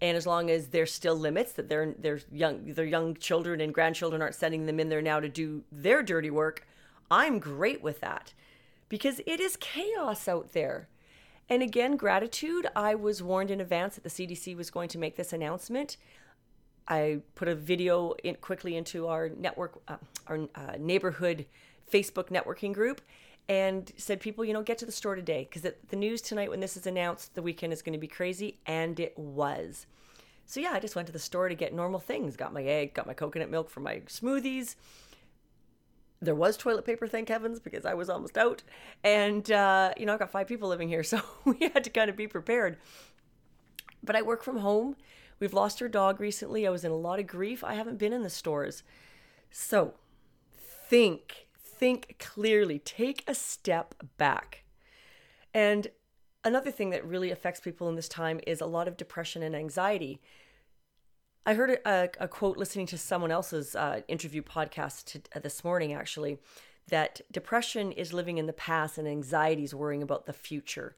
And 0.00 0.17
as 0.17 0.26
long 0.26 0.50
as 0.50 0.69
there's 0.69 0.93
still 0.93 1.17
limits 1.17 1.52
that 1.52 1.69
their 1.69 1.94
their 1.99 2.20
young 2.31 2.73
their 2.75 2.84
young 2.84 3.14
children 3.14 3.61
and 3.61 3.73
grandchildren 3.73 4.20
aren't 4.20 4.34
sending 4.34 4.67
them 4.67 4.78
in 4.78 4.88
there 4.88 5.00
now 5.00 5.20
to 5.20 5.28
do 5.28 5.64
their 5.73 6.02
dirty 6.02 6.31
work, 6.31 6.67
I'm 7.11 7.38
great 7.38 7.82
with 7.82 8.00
that. 8.00 8.34
Because 8.88 9.20
it 9.26 9.40
is 9.40 9.56
chaos 9.56 10.28
out 10.28 10.52
there. 10.52 10.88
And 11.49 11.62
again, 11.62 11.96
gratitude. 11.96 12.67
I 12.76 12.94
was 12.94 13.23
warned 13.23 13.50
in 13.50 13.61
advance 13.61 13.94
that 13.94 14.05
the 14.05 14.11
CDC 14.11 14.56
was 14.56 14.70
going 14.70 14.88
to 14.90 14.99
make 14.99 15.17
this 15.17 15.32
announcement. 15.32 15.96
I 16.88 17.21
put 17.35 17.49
a 17.49 17.55
video 17.55 18.15
in 18.23 18.37
quickly 18.37 18.77
into 18.77 19.09
our 19.09 19.29
network, 19.29 19.81
uh, 19.88 19.97
our 20.27 20.49
uh, 20.55 20.73
neighborhood 20.79 21.47
Facebook 21.91 22.29
networking 22.29 22.73
group, 22.73 23.00
and 23.49 23.91
said, 23.97 24.21
"People, 24.21 24.44
you 24.44 24.53
know, 24.53 24.62
get 24.62 24.79
to 24.79 24.87
the 24.87 24.93
store 24.93 25.15
today 25.17 25.49
because 25.50 25.71
the 25.88 25.97
news 25.97 26.21
tonight, 26.21 26.50
when 26.50 26.61
this 26.61 26.77
is 26.77 26.87
announced, 26.87 27.35
the 27.35 27.43
weekend 27.43 27.73
is 27.73 27.83
going 27.83 27.93
to 27.93 27.99
be 27.99 28.06
crazy," 28.06 28.59
and 28.67 29.00
it 29.00 29.19
was. 29.19 29.87
So 30.47 30.61
yeah, 30.61 30.71
I 30.73 30.81
just 30.81 30.94
went 30.94 31.06
to 31.06 31.12
the 31.12 31.19
store 31.19 31.49
to 31.49 31.55
get 31.56 31.75
normal 31.75 31.99
things. 31.99 32.37
Got 32.37 32.53
my 32.53 32.62
egg, 32.62 32.94
got 32.94 33.06
my 33.06 33.15
coconut 33.15 33.50
milk 33.50 33.69
for 33.69 33.81
my 33.81 34.02
smoothies. 34.07 34.76
There 36.21 36.37
was 36.37 36.57
toilet 36.57 36.85
paper, 36.85 37.07
thank 37.07 37.28
heavens, 37.28 37.61
because 37.61 37.85
I 37.85 37.95
was 37.95 38.09
almost 38.09 38.38
out. 38.38 38.62
And 39.02 39.50
uh, 39.50 39.93
you 39.97 40.07
know, 40.07 40.12
I've 40.12 40.21
got 40.21 40.31
five 40.31 40.47
people 40.47 40.69
living 40.69 40.88
here, 40.88 41.02
so 41.05 41.21
we 41.45 41.71
had 41.75 41.83
to 41.83 41.90
kind 41.90 42.09
of 42.09 42.16
be 42.16 42.28
prepared. 42.28 42.76
But 44.05 44.14
I 44.14 44.23
work 44.23 44.45
from 44.45 44.59
home 44.59 44.95
We've 45.38 45.55
lost 45.55 45.83
our 45.83 45.88
dog 45.88 46.21
recently. 46.21 46.66
I 46.66 46.71
was 46.71 46.85
in 46.85 46.90
a 46.93 46.97
lot 46.97 47.19
of 47.19 47.26
grief. 47.26 47.62
I 47.62 47.75
haven't 47.75 47.99
been 47.99 48.12
in 48.12 48.23
the 48.23 48.31
stores. 48.31 48.83
So 49.50 49.95
think, 50.57 51.49
think 51.59 52.16
clearly, 52.19 52.78
take 52.78 53.23
a 53.26 53.35
step 53.35 53.95
back. 54.16 54.64
And 55.52 55.88
another 56.45 56.71
thing 56.71 56.90
that 56.90 57.05
really 57.05 57.31
affects 57.31 57.61
people 57.61 57.88
in 57.88 57.97
this 57.97 58.09
time 58.09 58.40
is 58.47 58.61
a 58.61 58.66
lot 58.66 58.88
of 58.88 58.97
depression 58.97 59.43
and 59.43 59.55
anxiety. 59.55 60.21
I 61.45 61.55
heard 61.55 61.78
a, 61.85 62.11
a 62.19 62.28
quote 62.28 62.57
listening 62.57 62.87
to 62.87 62.99
someone 62.99 63.31
else's 63.31 63.76
uh, 63.76 64.00
interview 64.09 64.43
podcast 64.43 65.05
to, 65.12 65.21
uh, 65.35 65.40
this 65.40 65.62
morning, 65.62 65.93
actually, 65.93 66.38
that 66.88 67.21
depression 67.31 67.93
is 67.93 68.12
living 68.12 68.38
in 68.38 68.47
the 68.47 68.52
past 68.52 68.99
and 68.99 69.07
anxiety 69.07 69.64
is 69.64 69.75
worrying 69.75 70.02
about 70.02 70.26
the 70.26 70.33
future. 70.33 70.97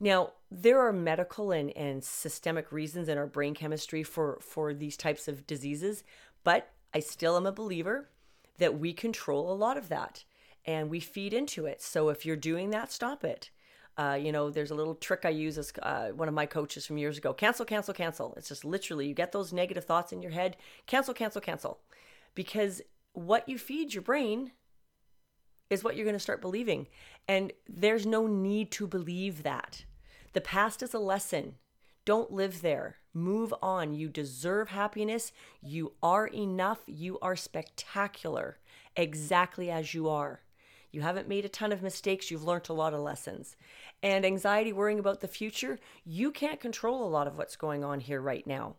Now, 0.00 0.32
there 0.50 0.80
are 0.80 0.92
medical 0.92 1.52
and, 1.52 1.70
and 1.76 2.02
systemic 2.02 2.72
reasons 2.72 3.08
in 3.08 3.18
our 3.18 3.26
brain 3.26 3.54
chemistry 3.54 4.02
for, 4.02 4.38
for 4.40 4.74
these 4.74 4.96
types 4.96 5.28
of 5.28 5.46
diseases, 5.46 6.04
but 6.42 6.70
I 6.92 7.00
still 7.00 7.36
am 7.36 7.46
a 7.46 7.52
believer 7.52 8.08
that 8.58 8.78
we 8.78 8.92
control 8.92 9.52
a 9.52 9.54
lot 9.54 9.76
of 9.76 9.88
that 9.88 10.24
and 10.64 10.88
we 10.88 11.00
feed 11.00 11.34
into 11.34 11.66
it. 11.66 11.82
So 11.82 12.08
if 12.08 12.24
you're 12.24 12.36
doing 12.36 12.70
that, 12.70 12.92
stop 12.92 13.24
it. 13.24 13.50
Uh, 13.96 14.18
you 14.20 14.32
know, 14.32 14.50
there's 14.50 14.70
a 14.70 14.74
little 14.74 14.94
trick 14.94 15.20
I 15.24 15.28
use 15.28 15.56
as 15.56 15.72
uh, 15.82 16.08
one 16.08 16.28
of 16.28 16.34
my 16.34 16.46
coaches 16.46 16.84
from 16.86 16.98
years 16.98 17.16
ago 17.16 17.32
cancel, 17.32 17.64
cancel, 17.64 17.94
cancel. 17.94 18.34
It's 18.36 18.48
just 18.48 18.64
literally 18.64 19.06
you 19.06 19.14
get 19.14 19.32
those 19.32 19.52
negative 19.52 19.84
thoughts 19.84 20.12
in 20.12 20.22
your 20.22 20.32
head, 20.32 20.56
cancel, 20.86 21.14
cancel, 21.14 21.40
cancel. 21.40 21.78
Because 22.34 22.82
what 23.12 23.48
you 23.48 23.58
feed 23.58 23.94
your 23.94 24.02
brain 24.02 24.50
is 25.70 25.82
what 25.82 25.96
you're 25.96 26.04
going 26.04 26.14
to 26.14 26.20
start 26.20 26.40
believing. 26.40 26.86
And 27.28 27.52
there's 27.68 28.06
no 28.06 28.26
need 28.26 28.70
to 28.72 28.86
believe 28.86 29.42
that. 29.42 29.84
The 30.32 30.40
past 30.40 30.82
is 30.82 30.94
a 30.94 30.98
lesson. 30.98 31.54
Don't 32.04 32.32
live 32.32 32.60
there. 32.60 32.96
Move 33.14 33.54
on. 33.62 33.94
You 33.94 34.08
deserve 34.08 34.68
happiness. 34.68 35.32
You 35.62 35.92
are 36.02 36.26
enough. 36.26 36.80
You 36.86 37.18
are 37.20 37.36
spectacular, 37.36 38.58
exactly 38.96 39.70
as 39.70 39.94
you 39.94 40.08
are. 40.08 40.40
You 40.90 41.00
haven't 41.00 41.28
made 41.28 41.44
a 41.44 41.48
ton 41.48 41.72
of 41.72 41.82
mistakes. 41.82 42.30
You've 42.30 42.44
learned 42.44 42.68
a 42.68 42.72
lot 42.72 42.94
of 42.94 43.00
lessons. 43.00 43.56
And 44.02 44.24
anxiety, 44.24 44.72
worrying 44.72 44.98
about 44.98 45.20
the 45.20 45.28
future, 45.28 45.78
you 46.04 46.30
can't 46.30 46.60
control 46.60 47.04
a 47.04 47.08
lot 47.08 47.26
of 47.26 47.36
what's 47.36 47.56
going 47.56 47.82
on 47.82 48.00
here 48.00 48.20
right 48.20 48.46
now. 48.46 48.76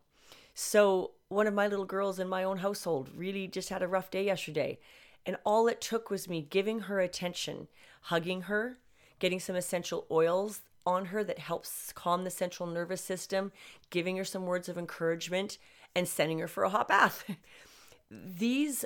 So, 0.54 1.12
one 1.28 1.48
of 1.48 1.54
my 1.54 1.68
little 1.68 1.86
girls 1.86 2.20
in 2.20 2.30
my 2.30 2.44
own 2.44 2.60
household 2.60 3.10
really 3.14 3.48
just 3.48 3.68
had 3.68 3.84
a 3.84 3.88
rough 3.88 4.12
day 4.12 4.26
yesterday. 4.26 4.80
And 5.26 5.38
all 5.44 5.68
it 5.68 5.82
took 5.82 6.10
was 6.10 6.30
me 6.30 6.42
giving 6.42 6.82
her 6.82 7.00
attention, 7.00 7.68
hugging 8.02 8.44
her, 8.44 8.78
getting 9.20 9.40
some 9.40 9.56
essential 9.56 10.06
oils 10.12 10.62
on 10.86 11.06
her 11.06 11.24
that 11.24 11.40
helps 11.40 11.92
calm 11.94 12.24
the 12.24 12.30
central 12.30 12.70
nervous 12.70 13.02
system, 13.02 13.52
giving 13.90 14.18
her 14.18 14.26
some 14.26 14.46
words 14.46 14.70
of 14.70 14.78
encouragement, 14.78 15.58
and 15.96 16.08
sending 16.08 16.40
her 16.40 16.48
for 16.48 16.64
a 16.64 16.70
hot 16.70 16.88
bath. 16.88 17.24
These, 18.12 18.86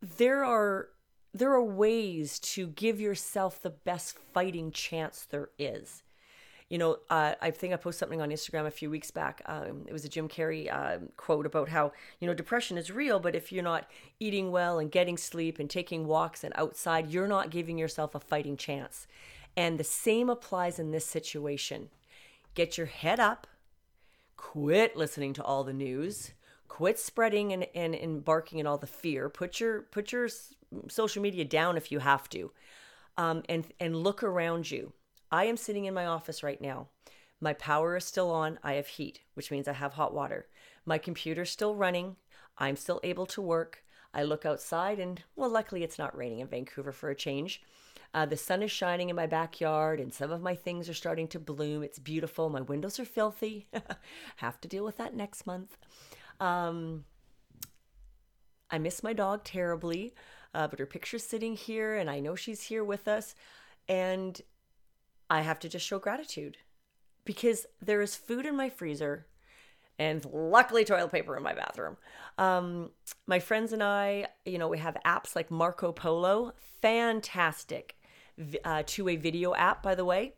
there 0.00 0.44
are 0.44 0.88
there 1.32 1.52
are 1.52 1.62
ways 1.62 2.40
to 2.40 2.66
give 2.68 3.00
yourself 3.00 3.62
the 3.62 3.70
best 3.70 4.18
fighting 4.32 4.72
chance 4.72 5.24
there 5.30 5.50
is. 5.58 6.02
You 6.70 6.78
know, 6.78 6.98
uh, 7.10 7.34
I 7.42 7.50
think 7.50 7.74
I 7.74 7.76
posted 7.76 7.98
something 7.98 8.22
on 8.22 8.30
Instagram 8.30 8.64
a 8.66 8.70
few 8.70 8.90
weeks 8.90 9.10
back. 9.10 9.42
Um, 9.46 9.84
it 9.86 9.92
was 9.92 10.04
a 10.04 10.08
Jim 10.08 10.28
Carrey 10.28 10.72
uh, 10.72 10.98
quote 11.16 11.44
about 11.44 11.68
how, 11.68 11.92
you 12.20 12.28
know, 12.28 12.32
depression 12.32 12.78
is 12.78 12.92
real, 12.92 13.18
but 13.18 13.34
if 13.34 13.50
you're 13.50 13.64
not 13.64 13.90
eating 14.20 14.52
well 14.52 14.78
and 14.78 14.90
getting 14.90 15.18
sleep 15.18 15.58
and 15.58 15.68
taking 15.68 16.06
walks 16.06 16.44
and 16.44 16.54
outside, 16.56 17.10
you're 17.10 17.26
not 17.26 17.50
giving 17.50 17.76
yourself 17.76 18.14
a 18.14 18.20
fighting 18.20 18.56
chance. 18.56 19.08
And 19.56 19.78
the 19.78 19.84
same 19.84 20.30
applies 20.30 20.78
in 20.78 20.92
this 20.92 21.04
situation. 21.04 21.90
Get 22.54 22.78
your 22.78 22.86
head 22.86 23.18
up, 23.18 23.46
quit 24.36 24.96
listening 24.96 25.32
to 25.34 25.42
all 25.44 25.64
the 25.64 25.72
news, 25.72 26.32
quit 26.68 26.98
spreading 26.98 27.52
and, 27.52 27.66
and 27.74 27.94
embarking 27.94 28.58
in 28.58 28.66
all 28.66 28.78
the 28.78 28.86
fear. 28.86 29.28
Put 29.28 29.60
your 29.60 29.82
put 29.82 30.12
your 30.12 30.28
social 30.88 31.20
media 31.20 31.44
down 31.44 31.76
if 31.76 31.90
you 31.90 31.98
have 31.98 32.28
to. 32.30 32.52
Um, 33.16 33.42
and 33.48 33.66
and 33.80 33.96
look 33.96 34.22
around 34.22 34.70
you. 34.70 34.92
I 35.30 35.44
am 35.44 35.56
sitting 35.56 35.84
in 35.84 35.94
my 35.94 36.06
office 36.06 36.42
right 36.42 36.60
now. 36.60 36.88
My 37.40 37.54
power 37.54 37.96
is 37.96 38.04
still 38.04 38.30
on. 38.30 38.58
I 38.62 38.74
have 38.74 38.86
heat, 38.86 39.20
which 39.34 39.50
means 39.50 39.68
I 39.68 39.72
have 39.72 39.94
hot 39.94 40.12
water. 40.12 40.46
My 40.84 40.98
computer's 40.98 41.50
still 41.50 41.74
running. 41.74 42.16
I'm 42.58 42.76
still 42.76 43.00
able 43.02 43.26
to 43.26 43.40
work. 43.40 43.84
I 44.12 44.24
look 44.24 44.44
outside, 44.44 44.98
and 44.98 45.22
well, 45.36 45.48
luckily 45.48 45.84
it's 45.84 45.98
not 45.98 46.16
raining 46.16 46.40
in 46.40 46.48
Vancouver 46.48 46.92
for 46.92 47.10
a 47.10 47.14
change. 47.14 47.62
Uh, 48.12 48.26
the 48.26 48.36
sun 48.36 48.62
is 48.62 48.72
shining 48.72 49.08
in 49.08 49.16
my 49.16 49.26
backyard, 49.26 50.00
and 50.00 50.12
some 50.12 50.32
of 50.32 50.42
my 50.42 50.54
things 50.54 50.88
are 50.88 50.94
starting 50.94 51.28
to 51.28 51.38
bloom. 51.38 51.84
It's 51.84 52.00
beautiful. 52.00 52.50
My 52.50 52.60
windows 52.60 52.98
are 52.98 53.04
filthy. 53.04 53.68
Have 54.36 54.60
to 54.62 54.68
deal 54.68 54.84
with 54.84 54.96
that 54.96 55.14
next 55.14 55.46
month. 55.46 55.78
Um, 56.40 57.04
I 58.68 58.78
miss 58.78 59.04
my 59.04 59.12
dog 59.12 59.44
terribly, 59.44 60.12
uh, 60.54 60.66
but 60.66 60.80
her 60.80 60.86
picture's 60.86 61.24
sitting 61.24 61.54
here, 61.54 61.94
and 61.94 62.10
I 62.10 62.18
know 62.18 62.34
she's 62.34 62.62
here 62.62 62.82
with 62.82 63.06
us. 63.06 63.36
And 63.88 64.40
I 65.30 65.42
have 65.42 65.60
to 65.60 65.68
just 65.68 65.86
show 65.86 65.98
gratitude 65.98 66.58
because 67.24 67.66
there 67.80 68.02
is 68.02 68.16
food 68.16 68.44
in 68.44 68.56
my 68.56 68.68
freezer 68.68 69.26
and 69.98 70.24
luckily 70.32 70.84
toilet 70.84 71.12
paper 71.12 71.36
in 71.36 71.42
my 71.42 71.54
bathroom. 71.54 71.96
Um, 72.36 72.90
my 73.26 73.38
friends 73.38 73.72
and 73.72 73.82
I, 73.82 74.26
you 74.44 74.58
know, 74.58 74.68
we 74.68 74.78
have 74.78 74.96
apps 75.06 75.36
like 75.36 75.50
Marco 75.50 75.92
Polo, 75.92 76.54
fantastic 76.80 77.96
uh, 78.64 78.82
two-way 78.86 79.16
video 79.16 79.54
app, 79.54 79.82
by 79.82 79.94
the 79.94 80.04
way. 80.04 80.34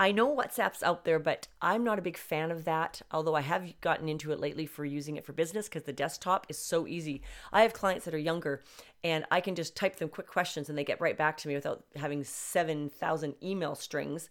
I 0.00 0.12
know 0.12 0.34
WhatsApp's 0.34 0.82
out 0.82 1.04
there, 1.04 1.18
but 1.18 1.46
I'm 1.60 1.84
not 1.84 1.98
a 1.98 2.02
big 2.02 2.16
fan 2.16 2.50
of 2.50 2.64
that. 2.64 3.02
Although 3.12 3.34
I 3.34 3.42
have 3.42 3.78
gotten 3.82 4.08
into 4.08 4.32
it 4.32 4.40
lately 4.40 4.64
for 4.64 4.86
using 4.86 5.16
it 5.16 5.26
for 5.26 5.34
business 5.34 5.68
because 5.68 5.82
the 5.82 5.92
desktop 5.92 6.46
is 6.48 6.56
so 6.56 6.86
easy. 6.86 7.20
I 7.52 7.60
have 7.60 7.74
clients 7.74 8.06
that 8.06 8.14
are 8.14 8.18
younger, 8.18 8.62
and 9.04 9.26
I 9.30 9.42
can 9.42 9.54
just 9.54 9.76
type 9.76 9.96
them 9.96 10.08
quick 10.08 10.26
questions 10.26 10.70
and 10.70 10.78
they 10.78 10.84
get 10.84 11.02
right 11.02 11.18
back 11.18 11.36
to 11.36 11.48
me 11.48 11.54
without 11.54 11.84
having 11.96 12.24
seven 12.24 12.88
thousand 12.88 13.34
email 13.42 13.74
strings. 13.74 14.30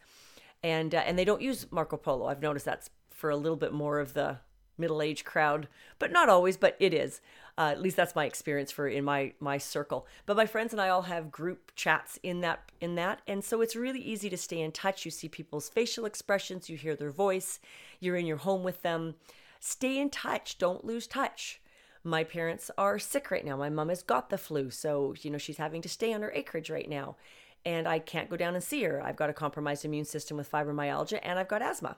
And 0.63 0.95
uh, 0.95 1.03
and 1.05 1.19
they 1.19 1.23
don't 1.23 1.41
use 1.41 1.71
Marco 1.71 1.97
Polo. 1.97 2.25
I've 2.25 2.41
noticed 2.41 2.65
that's 2.65 2.89
for 3.11 3.29
a 3.29 3.37
little 3.37 3.55
bit 3.55 3.71
more 3.71 3.99
of 3.99 4.15
the 4.15 4.39
middle-aged 4.79 5.25
crowd, 5.25 5.67
but 5.99 6.11
not 6.11 6.29
always, 6.29 6.57
but 6.57 6.77
it 6.79 6.93
is. 6.95 7.21
Uh, 7.59 7.71
at 7.71 7.81
least 7.81 7.97
that's 7.97 8.15
my 8.15 8.23
experience 8.23 8.71
for 8.71 8.87
in 8.87 9.03
my 9.03 9.33
my 9.41 9.57
circle. 9.57 10.07
But 10.25 10.37
my 10.37 10.45
friends 10.45 10.71
and 10.71 10.81
I 10.81 10.87
all 10.87 11.01
have 11.01 11.29
group 11.29 11.73
chats 11.75 12.17
in 12.23 12.39
that 12.39 12.71
in 12.79 12.95
that, 12.95 13.21
and 13.27 13.43
so 13.43 13.59
it's 13.59 13.75
really 13.75 13.99
easy 13.99 14.29
to 14.29 14.37
stay 14.37 14.61
in 14.61 14.71
touch. 14.71 15.03
You 15.03 15.11
see 15.11 15.27
people's 15.27 15.67
facial 15.67 16.05
expressions, 16.05 16.69
you 16.69 16.77
hear 16.77 16.95
their 16.95 17.11
voice, 17.11 17.59
you're 17.99 18.15
in 18.15 18.25
your 18.25 18.37
home 18.37 18.63
with 18.63 18.81
them. 18.81 19.15
Stay 19.59 19.99
in 19.99 20.09
touch. 20.09 20.57
Don't 20.57 20.85
lose 20.85 21.05
touch. 21.05 21.59
My 22.01 22.23
parents 22.23 22.71
are 22.77 22.97
sick 22.97 23.29
right 23.29 23.43
now. 23.43 23.57
My 23.57 23.69
mom 23.69 23.89
has 23.89 24.03
got 24.03 24.29
the 24.29 24.37
flu, 24.37 24.69
so 24.69 25.13
you 25.19 25.29
know 25.29 25.37
she's 25.37 25.57
having 25.57 25.81
to 25.81 25.89
stay 25.89 26.13
on 26.13 26.21
her 26.21 26.31
acreage 26.31 26.69
right 26.69 26.87
now, 26.87 27.17
and 27.65 27.89
I 27.89 27.99
can't 27.99 28.29
go 28.29 28.37
down 28.37 28.55
and 28.55 28.63
see 28.63 28.83
her. 28.83 29.03
I've 29.03 29.17
got 29.17 29.29
a 29.29 29.33
compromised 29.33 29.83
immune 29.83 30.05
system 30.05 30.37
with 30.37 30.49
fibromyalgia, 30.49 31.19
and 31.23 31.37
I've 31.37 31.49
got 31.49 31.61
asthma. 31.61 31.97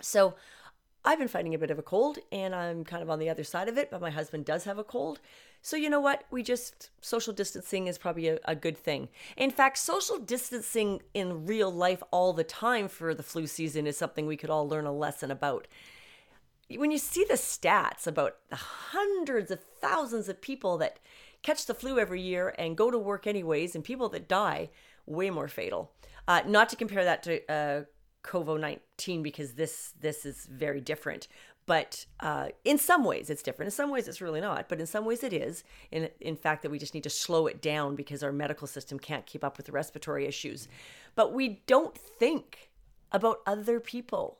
So 0.00 0.36
I've 1.04 1.18
been 1.18 1.28
fighting 1.28 1.54
a 1.54 1.58
bit 1.58 1.70
of 1.70 1.78
a 1.78 1.82
cold 1.82 2.18
and 2.32 2.54
I'm 2.54 2.82
kind 2.82 3.02
of 3.02 3.10
on 3.10 3.18
the 3.18 3.28
other 3.28 3.44
side 3.44 3.68
of 3.68 3.76
it, 3.76 3.90
but 3.90 4.00
my 4.00 4.10
husband 4.10 4.46
does 4.46 4.64
have 4.64 4.78
a 4.78 4.84
cold. 4.84 5.20
So, 5.60 5.76
you 5.76 5.90
know 5.90 6.00
what? 6.00 6.24
We 6.30 6.42
just, 6.42 6.90
social 7.00 7.32
distancing 7.32 7.86
is 7.86 7.98
probably 7.98 8.28
a, 8.28 8.38
a, 8.46 8.54
good 8.54 8.76
thing. 8.76 9.08
In 9.36 9.50
fact, 9.50 9.78
social 9.78 10.18
distancing 10.18 11.02
in 11.12 11.46
real 11.46 11.70
life 11.70 12.02
all 12.10 12.32
the 12.32 12.44
time 12.44 12.88
for 12.88 13.14
the 13.14 13.22
flu 13.22 13.46
season 13.46 13.86
is 13.86 13.98
something 13.98 14.26
we 14.26 14.36
could 14.36 14.50
all 14.50 14.68
learn 14.68 14.86
a 14.86 14.92
lesson 14.92 15.30
about. 15.30 15.68
When 16.74 16.90
you 16.90 16.98
see 16.98 17.24
the 17.24 17.34
stats 17.34 18.06
about 18.06 18.36
the 18.48 18.56
hundreds 18.56 19.50
of 19.50 19.60
thousands 19.62 20.28
of 20.30 20.40
people 20.40 20.78
that 20.78 20.98
catch 21.42 21.66
the 21.66 21.74
flu 21.74 21.98
every 21.98 22.22
year 22.22 22.54
and 22.58 22.76
go 22.76 22.90
to 22.90 22.98
work 22.98 23.26
anyways, 23.26 23.74
and 23.74 23.84
people 23.84 24.08
that 24.10 24.28
die, 24.28 24.70
way 25.06 25.28
more 25.28 25.48
fatal. 25.48 25.92
Uh, 26.26 26.40
not 26.46 26.70
to 26.70 26.76
compare 26.76 27.04
that 27.04 27.22
to 27.22 27.52
uh, 27.52 27.82
COVID 28.24 28.60
nineteen 28.60 29.22
because 29.22 29.52
this 29.52 29.92
this 30.00 30.26
is 30.26 30.46
very 30.50 30.80
different. 30.80 31.28
But 31.66 32.04
uh, 32.20 32.48
in 32.64 32.76
some 32.76 33.04
ways, 33.04 33.30
it's 33.30 33.42
different. 33.42 33.68
In 33.68 33.72
some 33.72 33.90
ways, 33.90 34.06
it's 34.06 34.20
really 34.20 34.40
not. 34.40 34.68
But 34.68 34.80
in 34.80 34.86
some 34.86 35.06
ways, 35.06 35.22
it 35.22 35.32
is. 35.32 35.64
In 35.90 36.10
in 36.20 36.36
fact, 36.36 36.62
that 36.62 36.70
we 36.70 36.78
just 36.78 36.94
need 36.94 37.04
to 37.04 37.10
slow 37.10 37.46
it 37.46 37.62
down 37.62 37.96
because 37.96 38.22
our 38.22 38.32
medical 38.32 38.66
system 38.66 38.98
can't 38.98 39.24
keep 39.26 39.44
up 39.44 39.56
with 39.56 39.66
the 39.66 39.72
respiratory 39.72 40.26
issues. 40.26 40.68
But 41.14 41.32
we 41.32 41.62
don't 41.66 41.96
think 41.96 42.70
about 43.12 43.38
other 43.46 43.80
people. 43.80 44.38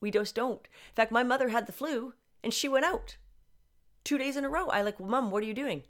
We 0.00 0.10
just 0.10 0.34
don't. 0.34 0.66
In 0.90 0.94
fact, 0.94 1.12
my 1.12 1.22
mother 1.22 1.48
had 1.48 1.66
the 1.66 1.72
flu 1.72 2.14
and 2.42 2.54
she 2.54 2.68
went 2.68 2.84
out 2.84 3.16
two 4.04 4.18
days 4.18 4.36
in 4.36 4.44
a 4.44 4.48
row. 4.48 4.68
I 4.68 4.82
like, 4.82 4.98
well, 4.98 5.08
Mom, 5.08 5.30
what 5.30 5.42
are 5.42 5.46
you 5.46 5.54
doing? 5.54 5.82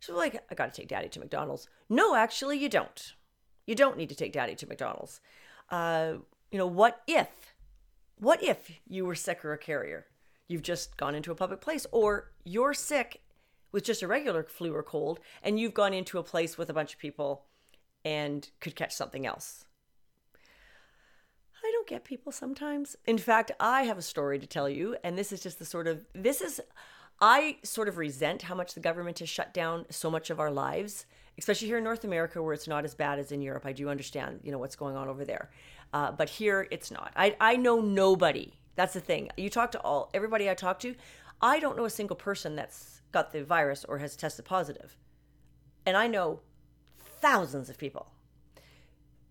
She's 0.00 0.14
like, 0.14 0.42
I 0.50 0.54
got 0.54 0.72
to 0.72 0.80
take 0.80 0.88
Daddy 0.88 1.08
to 1.08 1.18
McDonald's. 1.20 1.66
No, 1.88 2.14
actually, 2.14 2.58
you 2.58 2.68
don't. 2.68 3.14
You 3.66 3.74
don't 3.74 3.96
need 3.96 4.10
to 4.10 4.14
take 4.14 4.32
Daddy 4.32 4.54
to 4.54 4.66
McDonald's. 4.66 5.20
Uh, 5.70 6.14
you 6.54 6.58
know, 6.58 6.68
what 6.68 7.02
if, 7.08 7.52
what 8.16 8.40
if 8.40 8.70
you 8.86 9.04
were 9.04 9.16
sick 9.16 9.44
or 9.44 9.52
a 9.52 9.58
carrier? 9.58 10.06
You've 10.46 10.62
just 10.62 10.96
gone 10.96 11.16
into 11.16 11.32
a 11.32 11.34
public 11.34 11.60
place, 11.60 11.84
or 11.90 12.30
you're 12.44 12.74
sick 12.74 13.22
with 13.72 13.82
just 13.82 14.02
a 14.02 14.06
regular 14.06 14.44
flu 14.44 14.72
or 14.72 14.84
cold, 14.84 15.18
and 15.42 15.58
you've 15.58 15.74
gone 15.74 15.92
into 15.92 16.16
a 16.16 16.22
place 16.22 16.56
with 16.56 16.70
a 16.70 16.72
bunch 16.72 16.92
of 16.92 17.00
people 17.00 17.46
and 18.04 18.48
could 18.60 18.76
catch 18.76 18.94
something 18.94 19.26
else. 19.26 19.64
I 21.64 21.72
don't 21.72 21.88
get 21.88 22.04
people 22.04 22.30
sometimes. 22.30 22.94
In 23.04 23.18
fact, 23.18 23.50
I 23.58 23.82
have 23.82 23.98
a 23.98 24.02
story 24.02 24.38
to 24.38 24.46
tell 24.46 24.68
you, 24.68 24.96
and 25.02 25.18
this 25.18 25.32
is 25.32 25.42
just 25.42 25.58
the 25.58 25.64
sort 25.64 25.88
of 25.88 26.06
this 26.14 26.40
is 26.40 26.60
I 27.20 27.56
sort 27.64 27.88
of 27.88 27.98
resent 27.98 28.42
how 28.42 28.54
much 28.54 28.74
the 28.74 28.80
government 28.80 29.18
has 29.18 29.28
shut 29.28 29.52
down 29.52 29.86
so 29.90 30.08
much 30.08 30.30
of 30.30 30.38
our 30.38 30.52
lives, 30.52 31.06
especially 31.36 31.66
here 31.66 31.78
in 31.78 31.84
North 31.84 32.04
America 32.04 32.40
where 32.40 32.54
it's 32.54 32.68
not 32.68 32.84
as 32.84 32.94
bad 32.94 33.18
as 33.18 33.32
in 33.32 33.42
Europe. 33.42 33.66
I 33.66 33.72
do 33.72 33.88
understand, 33.88 34.38
you 34.44 34.52
know, 34.52 34.58
what's 34.58 34.76
going 34.76 34.94
on 34.94 35.08
over 35.08 35.24
there. 35.24 35.50
Uh, 35.94 36.10
but 36.10 36.28
here 36.28 36.66
it's 36.72 36.90
not. 36.90 37.12
I, 37.14 37.36
I 37.40 37.56
know 37.56 37.80
nobody. 37.80 38.52
That's 38.74 38.94
the 38.94 39.00
thing. 39.00 39.30
You 39.36 39.48
talk 39.48 39.70
to 39.72 39.80
all 39.80 40.10
everybody 40.12 40.50
I 40.50 40.54
talk 40.54 40.80
to. 40.80 40.96
I 41.40 41.60
don't 41.60 41.76
know 41.76 41.84
a 41.84 41.90
single 41.90 42.16
person 42.16 42.56
that's 42.56 43.00
got 43.12 43.32
the 43.32 43.44
virus 43.44 43.84
or 43.84 43.98
has 43.98 44.16
tested 44.16 44.44
positive, 44.44 44.98
and 45.86 45.96
I 45.96 46.08
know 46.08 46.40
thousands 46.98 47.70
of 47.70 47.78
people. 47.78 48.08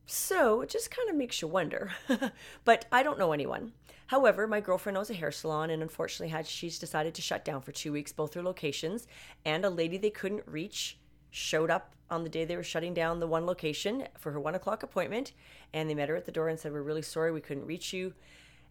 So 0.05 0.61
it 0.61 0.69
just 0.69 0.89
kind 0.89 1.09
of 1.09 1.17
makes 1.17 1.41
you 1.41 1.49
wonder. 1.49 1.91
but 2.65 2.85
I 2.93 3.03
don't 3.03 3.19
know 3.19 3.33
anyone. 3.33 3.73
However, 4.07 4.47
my 4.47 4.61
girlfriend 4.61 4.97
owns 4.97 5.09
a 5.09 5.15
hair 5.15 5.31
salon, 5.31 5.69
and 5.69 5.81
unfortunately, 5.81 6.29
had 6.29 6.47
she's 6.47 6.79
decided 6.79 7.13
to 7.15 7.21
shut 7.21 7.43
down 7.43 7.61
for 7.61 7.73
two 7.73 7.91
weeks 7.91 8.13
both 8.13 8.33
her 8.35 8.43
locations. 8.43 9.05
And 9.43 9.65
a 9.65 9.69
lady 9.69 9.97
they 9.97 10.09
couldn't 10.09 10.47
reach 10.47 10.97
showed 11.33 11.71
up 11.71 11.95
on 12.11 12.23
the 12.23 12.29
day 12.29 12.45
they 12.45 12.55
were 12.55 12.63
shutting 12.63 12.93
down 12.93 13.19
the 13.19 13.27
one 13.27 13.45
location 13.45 14.07
for 14.17 14.31
her 14.31 14.39
one 14.39 14.53
o'clock 14.53 14.83
appointment. 14.83 15.33
And 15.73 15.89
they 15.89 15.95
met 15.95 16.09
her 16.09 16.15
at 16.15 16.25
the 16.25 16.31
door 16.31 16.47
and 16.47 16.59
said, 16.59 16.71
We're 16.71 16.83
really 16.83 17.01
sorry 17.01 17.31
we 17.31 17.41
couldn't 17.41 17.65
reach 17.65 17.91
you. 17.91 18.13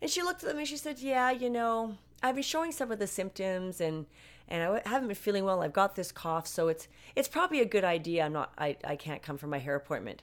And 0.01 0.11
she 0.11 0.23
looked 0.23 0.43
at 0.43 0.49
them 0.49 0.59
and 0.59 0.67
she 0.67 0.77
said, 0.77 1.01
Yeah, 1.01 1.33
you 1.33 1.51
know, 1.51 1.97
I've 2.23 2.37
been 2.37 2.45
showing 2.45 2.71
some 2.71 2.93
of 2.93 2.99
the 2.99 3.07
symptoms 3.07 3.81
and 3.81 4.07
and 4.49 4.63
I 4.63 4.89
haven't 4.89 5.09
been 5.09 5.17
feeling 5.17 5.45
well. 5.45 5.63
I've 5.63 5.73
got 5.73 5.97
this 5.97 6.13
cough, 6.13 6.47
so 6.47 6.69
it's 6.69 6.87
it's 7.17 7.29
probably 7.29 7.61
a 7.61 7.67
good 7.67 7.85
idea. 7.85 8.25
I'm 8.25 8.33
not 8.33 8.53
I, 8.57 8.77
I 8.85 8.95
can't 8.95 9.23
come 9.23 9.37
for 9.37 9.49
my 9.49 9.59
hair 9.59 9.75
appointment. 9.75 10.23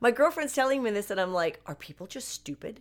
My 0.00 0.10
girlfriend's 0.10 0.54
telling 0.54 0.82
me 0.82 0.90
this 0.90 1.10
and 1.10 1.20
I'm 1.20 1.32
like, 1.34 1.60
are 1.66 1.74
people 1.74 2.06
just 2.06 2.28
stupid? 2.28 2.80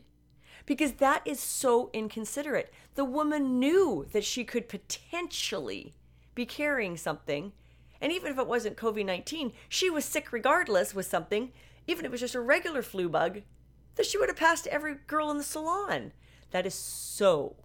Because 0.66 0.94
that 0.94 1.22
is 1.26 1.40
so 1.40 1.90
inconsiderate. 1.94 2.74
The 2.96 3.06
woman 3.06 3.60
knew 3.60 4.08
that 4.14 4.24
she 4.24 4.44
could 4.44 4.68
potentially 4.68 5.94
be 6.34 6.46
carrying 6.46 6.98
something 6.98 7.54
And 8.02 8.12
even 8.12 8.32
if 8.32 8.38
it 8.38 8.48
wasn't 8.48 8.78
COVID 8.78 9.06
19, 9.06 9.54
she 9.70 9.90
was 9.90 10.06
sick 10.06 10.32
regardless 10.32 10.94
with 10.94 11.06
something, 11.06 11.52
even 11.88 12.06
if 12.06 12.10
it 12.10 12.12
was 12.12 12.22
just 12.22 12.36
a 12.36 12.42
regular 12.42 12.82
flu 12.82 13.10
bug, 13.10 13.42
that 13.96 14.06
she 14.06 14.18
would 14.18 14.30
have 14.30 14.38
passed 14.38 14.66
to 14.66 14.74
every 14.74 14.96
girl 15.08 15.32
in 15.32 15.38
the 15.38 15.44
salon. 15.44 16.12
That 16.52 16.66
is 16.66 16.74
so 16.74 17.56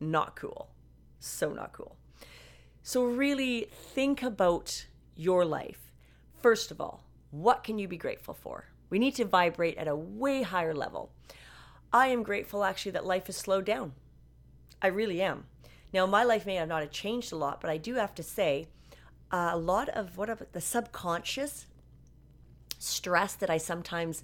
not 0.00 0.36
cool. 0.36 0.70
So 1.18 1.52
not 1.52 1.72
cool. 1.72 1.96
So, 2.82 3.04
really 3.04 3.68
think 3.72 4.22
about 4.22 4.86
your 5.16 5.44
life. 5.44 5.92
First 6.40 6.70
of 6.70 6.80
all, 6.80 7.02
what 7.30 7.64
can 7.64 7.78
you 7.78 7.88
be 7.88 7.96
grateful 7.96 8.34
for? 8.34 8.66
We 8.90 9.00
need 9.00 9.16
to 9.16 9.24
vibrate 9.24 9.76
at 9.76 9.88
a 9.88 9.96
way 9.96 10.42
higher 10.42 10.74
level. 10.74 11.10
I 11.92 12.08
am 12.08 12.22
grateful 12.22 12.62
actually 12.62 12.92
that 12.92 13.04
life 13.04 13.26
has 13.26 13.36
slowed 13.36 13.64
down. 13.64 13.94
I 14.80 14.86
really 14.88 15.20
am. 15.20 15.46
Now, 15.92 16.06
my 16.06 16.22
life 16.22 16.46
may 16.46 16.56
have 16.56 16.68
not 16.68 16.82
have 16.82 16.90
changed 16.90 17.32
a 17.32 17.36
lot, 17.36 17.60
but 17.60 17.70
I 17.70 17.76
do 17.76 17.94
have 17.94 18.14
to 18.16 18.22
say, 18.22 18.68
a 19.30 19.56
lot 19.56 19.88
of 19.88 20.16
what 20.16 20.52
the 20.52 20.60
subconscious 20.60 21.66
stress 22.78 23.34
that 23.34 23.50
I 23.50 23.58
sometimes 23.58 24.22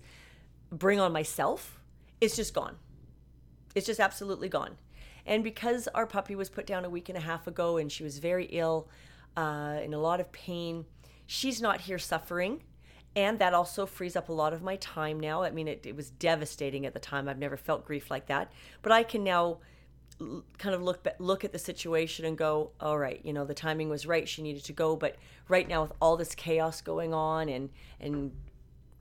bring 0.71 1.01
on 1.01 1.13
myself 1.13 1.81
is 2.21 2.37
just 2.37 2.55
gone. 2.55 2.77
It's 3.75 3.87
just 3.87 4.01
absolutely 4.01 4.49
gone. 4.49 4.77
And 5.27 5.45
because 5.45 5.89
our 5.89 6.07
puppy 6.07 6.35
was 6.35 6.49
put 6.49 6.67
down 6.67 6.85
a 6.85 6.91
week 6.91 7.09
and 7.09 7.17
a 7.17 7.21
half 7.21 7.47
ago 7.47 7.77
and 7.77 7.91
she 7.91 8.03
was 8.03 8.19
very 8.19 8.47
ill, 8.47 8.89
uh, 9.37 9.79
in 9.83 9.95
a 9.95 9.99
lot 9.99 10.21
of 10.21 10.31
pain, 10.33 10.85
she's 11.27 11.61
not 11.61 11.83
here 11.83 11.99
suffering. 11.99 12.63
And 13.15 13.39
that 13.39 13.55
also 13.55 13.85
frees 13.85 14.17
up 14.17 14.29
a 14.29 14.33
lot 14.33 14.53
of 14.53 14.63
my 14.63 14.77
time 14.77 15.21
now. 15.21 15.43
I 15.43 15.51
mean, 15.51 15.69
it, 15.69 15.85
it 15.85 15.95
was 15.95 16.11
devastating 16.11 16.87
at 16.87 16.95
the 16.95 17.01
time. 17.01 17.29
I've 17.29 17.39
never 17.39 17.57
felt 17.57 17.85
grief 17.85 18.11
like 18.11 18.27
that. 18.27 18.51
But 18.81 18.93
I 18.93 19.03
can 19.03 19.23
now 19.23 19.59
kind 20.59 20.75
of 20.75 20.83
look 20.83 21.07
look 21.19 21.45
at 21.45 21.53
the 21.53 21.59
situation 21.59 22.25
and 22.25 22.37
go, 22.37 22.71
all 22.81 22.99
right, 22.99 23.21
you 23.25 23.33
know, 23.33 23.45
the 23.45 23.55
timing 23.55 23.89
was 23.89 24.07
right. 24.07 24.29
She 24.29 24.43
needed 24.43 24.65
to 24.65 24.73
go, 24.73 24.97
but 24.97 25.17
right 25.49 25.69
now 25.69 25.83
with 25.83 25.93
all 26.01 26.17
this 26.17 26.35
chaos 26.35 26.81
going 26.81 27.15
on, 27.15 27.49
and 27.49 27.71
and 28.01 28.33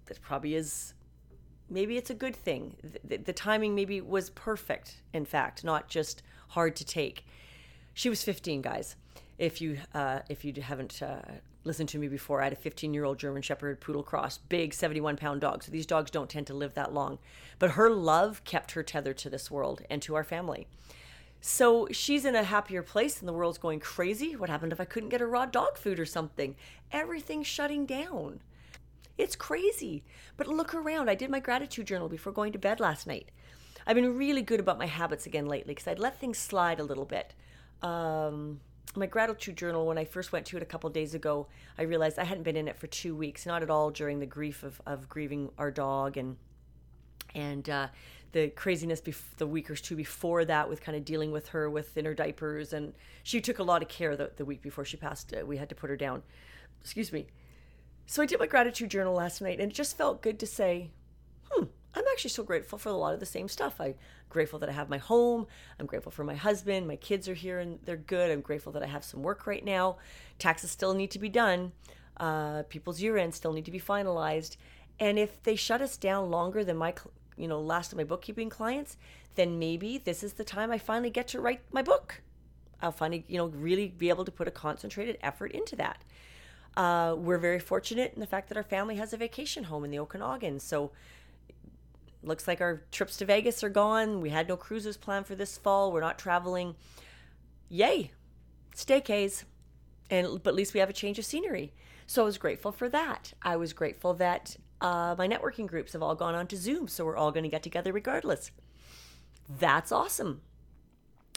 that 0.06 0.22
probably 0.22 0.56
is 0.56 0.94
maybe 1.70 1.98
it's 1.98 2.10
a 2.10 2.16
good 2.16 2.36
thing. 2.36 2.76
The, 3.04 3.18
the, 3.18 3.34
timing 3.34 3.74
maybe 3.74 4.02
was 4.02 4.30
perfect. 4.32 5.02
In 5.14 5.26
fact, 5.26 5.64
not 5.64 5.88
just 5.88 6.22
hard 6.50 6.76
to 6.76 6.86
take. 6.86 7.26
She 7.94 8.10
was 8.10 8.24
15, 8.24 8.62
guys. 8.62 8.96
If 9.38 9.62
you 9.62 9.80
uh, 9.96 10.20
if 10.30 10.46
you 10.46 10.54
haven't 10.62 11.02
uh, 11.02 11.22
listened 11.64 11.90
to 11.90 11.98
me 11.98 12.08
before, 12.08 12.42
I 12.42 12.46
had 12.46 12.54
a 12.54 12.58
15 12.58 12.94
year 12.94 13.06
old 13.06 13.18
German 13.18 13.42
Shepherd 13.42 13.80
Poodle 13.80 14.04
Cross, 14.04 14.38
big 14.50 14.74
71 14.74 15.18
pound 15.18 15.42
dog. 15.42 15.64
So 15.64 15.72
these 15.72 15.88
dogs 15.88 16.12
don't 16.12 16.30
tend 16.30 16.48
to 16.48 16.54
live 16.54 16.76
that 16.76 16.94
long, 16.94 17.18
but 17.58 17.72
her 17.72 17.90
love 17.90 18.44
kept 18.44 18.72
her 18.74 18.84
tethered 18.84 19.18
to 19.20 19.30
this 19.30 19.50
world 19.50 19.82
and 19.90 20.02
to 20.04 20.16
our 20.16 20.24
family. 20.24 20.68
So 21.44 21.88
she's 21.92 22.24
in 22.24 22.36
a 22.36 22.44
happier 22.44 22.84
place 22.84 23.20
and 23.20 23.28
the 23.28 23.34
world's 23.34 23.58
going 23.58 23.80
crazy. 23.80 24.36
What 24.36 24.50
happened 24.50 24.72
if 24.72 24.80
I 24.80 24.86
couldn't 24.86 25.10
get 25.10 25.22
her 25.22 25.28
raw 25.28 25.48
dog 25.48 25.76
food 25.76 26.00
or 26.00 26.06
something? 26.06 26.56
Everything's 26.92 27.48
shutting 27.48 27.88
down. 27.88 28.42
It's 29.18 29.36
crazy. 29.36 30.04
But 30.38 30.48
look 30.48 30.76
around. 30.76 31.10
I 31.10 31.16
did 31.16 31.32
my 31.32 31.40
gratitude 31.40 31.88
journal 31.88 32.10
before 32.10 32.32
going 32.32 32.54
to 32.54 32.60
bed 32.60 32.80
last 32.80 33.08
night. 33.08 33.32
I've 33.88 33.96
been 33.96 34.16
really 34.16 34.44
good 34.44 34.60
about 34.60 34.78
my 34.78 34.86
habits 34.86 35.26
again 35.26 35.48
lately 35.48 35.74
because 35.74 35.88
I'd 35.88 35.98
let 35.98 36.20
things 36.20 36.38
slide 36.38 36.80
a 36.80 36.84
little 36.84 37.06
bit. 37.06 37.34
Um, 37.82 38.60
my 38.96 39.08
gratitude 39.08 39.58
journal, 39.58 39.88
when 39.88 39.98
I 39.98 40.06
first 40.06 40.32
went 40.32 40.46
to 40.48 40.58
it 40.58 40.64
a 40.64 40.66
couple 40.68 40.90
days 40.92 41.16
ago, 41.16 41.48
I 41.78 41.84
realized 41.84 42.20
I 42.20 42.24
hadn't 42.24 42.44
been 42.44 42.58
in 42.58 42.68
it 42.68 42.78
for 42.78 42.86
two 42.86 43.16
weeks, 43.16 43.48
not 43.48 43.64
at 43.64 43.72
all 43.72 43.90
during 43.90 44.20
the 44.20 44.28
grief 44.28 44.62
of, 44.62 44.80
of 44.86 45.10
grieving 45.10 45.50
our 45.58 45.72
dog 45.72 46.18
and 46.18 46.38
and 47.34 47.70
uh, 47.70 47.88
the 48.32 48.50
craziness 48.50 49.02
bef- 49.02 49.36
the 49.38 49.48
week 49.48 49.70
or 49.70 49.76
two 49.76 49.96
before 49.96 50.46
that 50.46 50.70
with 50.70 50.82
kind 50.82 50.98
of 50.98 51.04
dealing 51.04 51.32
with 51.32 51.50
her 51.50 51.70
with 51.70 51.98
in 51.98 52.06
her 52.06 52.14
diapers 52.14 52.74
and 52.74 52.94
she 53.24 53.42
took 53.42 53.60
a 53.60 53.64
lot 53.64 53.82
of 53.82 53.88
care 53.90 54.16
the, 54.16 54.32
the 54.38 54.46
week 54.46 54.62
before 54.62 54.86
she 54.86 54.98
passed 54.98 55.34
uh, 55.34 55.46
we 55.46 55.58
had 55.58 55.70
to 55.70 55.76
put 55.76 55.90
her 55.90 55.98
down. 55.98 56.24
Excuse 56.82 57.12
me. 57.12 57.28
So 58.06 58.22
i 58.22 58.26
did 58.26 58.40
my 58.40 58.48
gratitude 58.48 58.90
journal 58.90 59.14
last 59.14 59.42
night 59.42 59.60
and 59.60 59.72
it 59.72 59.76
just 59.76 59.98
felt 59.98 60.22
good 60.22 60.40
to 60.40 60.48
say 60.48 60.92
hmm 61.52 61.66
i'm 61.94 62.04
actually 62.12 62.30
so 62.30 62.44
grateful 62.44 62.78
for 62.78 62.90
a 62.90 62.94
lot 62.94 63.14
of 63.14 63.20
the 63.20 63.26
same 63.26 63.48
stuff. 63.48 63.80
I'm 63.80 63.96
grateful 64.30 64.60
that 64.60 64.70
i 64.70 64.74
have 64.74 64.90
my 64.90 64.98
home. 64.98 65.48
I'm 65.80 65.86
grateful 65.86 66.12
for 66.12 66.24
my 66.24 66.36
husband. 66.36 66.88
My 66.88 66.96
kids 66.96 67.28
are 67.28 67.34
here 67.34 67.60
and 67.60 67.80
they're 67.84 67.98
good. 67.98 68.32
I'm 68.32 68.42
grateful 68.42 68.72
that 68.74 68.84
i 68.84 68.88
have 68.88 69.04
some 69.04 69.24
work 69.24 69.46
right 69.46 69.64
now. 69.64 69.98
Taxes 70.40 70.72
still 70.72 70.94
need 70.94 71.12
to 71.12 71.20
be 71.20 71.30
done. 71.30 71.74
Uh, 72.18 72.64
people's 72.64 73.02
year 73.02 73.18
ends 73.18 73.36
still 73.36 73.52
need 73.52 73.66
to 73.66 73.72
be 73.72 73.80
finalized. 73.80 74.56
And 75.00 75.18
if 75.18 75.42
they 75.42 75.56
shut 75.56 75.82
us 75.82 75.98
down 75.98 76.30
longer 76.30 76.64
than 76.64 76.78
my 76.78 76.94
you 77.38 77.48
know, 77.48 77.60
last 77.60 77.92
of 77.92 77.98
my 77.98 78.04
bookkeeping 78.04 78.50
clients, 78.50 78.98
then 79.36 79.60
maybe 79.60 79.98
this 79.98 80.24
is 80.24 80.34
the 80.34 80.44
time 80.44 80.72
I 80.72 80.78
finally 80.78 81.10
get 81.10 81.28
to 81.30 81.42
write 81.42 81.62
my 81.72 81.82
book. 81.82 82.22
I'll 82.82 82.92
finally, 82.92 83.26
you 83.28 83.38
know, 83.38 83.48
really 83.48 83.88
be 83.88 84.10
able 84.10 84.26
to 84.26 84.32
put 84.32 84.48
a 84.48 84.52
concentrated 84.52 85.18
effort 85.22 85.52
into 85.52 85.76
that. 85.78 86.04
Uh, 86.76 87.16
we're 87.18 87.38
very 87.38 87.60
fortunate 87.60 88.14
in 88.14 88.20
the 88.20 88.28
fact 88.28 88.50
that 88.50 88.58
our 88.58 88.64
family 88.64 88.96
has 88.96 89.14
a 89.14 89.18
vacation 89.18 89.66
home 89.66 89.84
in 89.84 89.92
the 89.92 90.00
Okanagan. 90.00 90.60
So 90.60 90.92
looks 92.24 92.48
like 92.48 92.62
our 92.62 92.84
trips 92.92 93.18
to 93.18 93.26
Vegas 93.26 93.64
are 93.64 93.70
gone. 93.70 94.22
We 94.22 94.30
had 94.30 94.48
no 94.48 94.58
cruises 94.58 94.98
planned 94.98 95.28
for 95.28 95.36
this 95.36 95.58
fall. 95.58 95.92
We're 95.92 96.02
not 96.02 96.20
traveling. 96.20 96.76
Yay, 97.70 98.12
staycays. 98.76 99.44
And 100.10 100.42
but 100.44 100.52
at 100.52 100.56
least 100.56 100.74
we 100.74 100.80
have 100.80 100.90
a 100.90 100.94
change 100.94 101.20
of 101.20 101.26
scenery. 101.26 101.74
So 102.08 102.24
I 102.24 102.26
was 102.26 102.38
grateful 102.38 102.72
for 102.72 102.90
that. 102.90 103.34
I 103.42 103.56
was 103.56 103.74
grateful 103.74 104.14
that 104.16 104.58
uh, 104.82 105.16
my 105.18 105.28
networking 105.28 105.68
groups 105.68 105.94
have 105.94 106.04
all 106.04 106.16
gone 106.16 106.36
on 106.36 106.48
to 106.48 106.58
Zoom, 106.58 106.88
so 106.88 107.06
we're 107.06 107.18
all 107.18 107.32
going 107.32 107.44
to 107.44 107.50
get 107.50 107.64
together 107.64 107.94
regardless. 107.94 108.52
That's 109.60 109.92
awesome. 109.92 110.42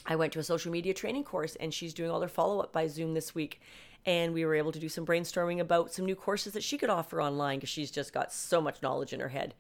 I 0.07 0.17
went 0.17 0.33
to 0.35 0.39
a 0.39 0.45
social 0.45 0.73
media 0.73 0.95
training 0.95 1.25
course 1.25 1.57
and 1.57 1.73
she's 1.73 1.95
doing 1.95 2.11
all 2.11 2.21
her 2.21 2.29
follow 2.29 2.61
up 2.61 2.73
by 2.73 2.89
Zoom 2.89 3.15
this 3.15 3.35
week. 3.35 3.61
And 4.07 4.35
we 4.35 4.45
were 4.45 4.55
able 4.55 4.73
to 4.73 4.79
do 4.79 4.91
some 4.91 5.07
brainstorming 5.07 5.61
about 5.61 5.93
some 5.93 6.05
new 6.05 6.15
courses 6.15 6.53
that 6.53 6.63
she 6.63 6.77
could 6.77 6.91
offer 6.91 7.23
online 7.23 7.59
because 7.59 7.71
she's 7.71 7.91
just 7.91 8.13
got 8.13 8.33
so 8.33 8.61
much 8.61 8.83
knowledge 8.83 9.15
in 9.15 9.21
her 9.21 9.31
head. 9.31 9.55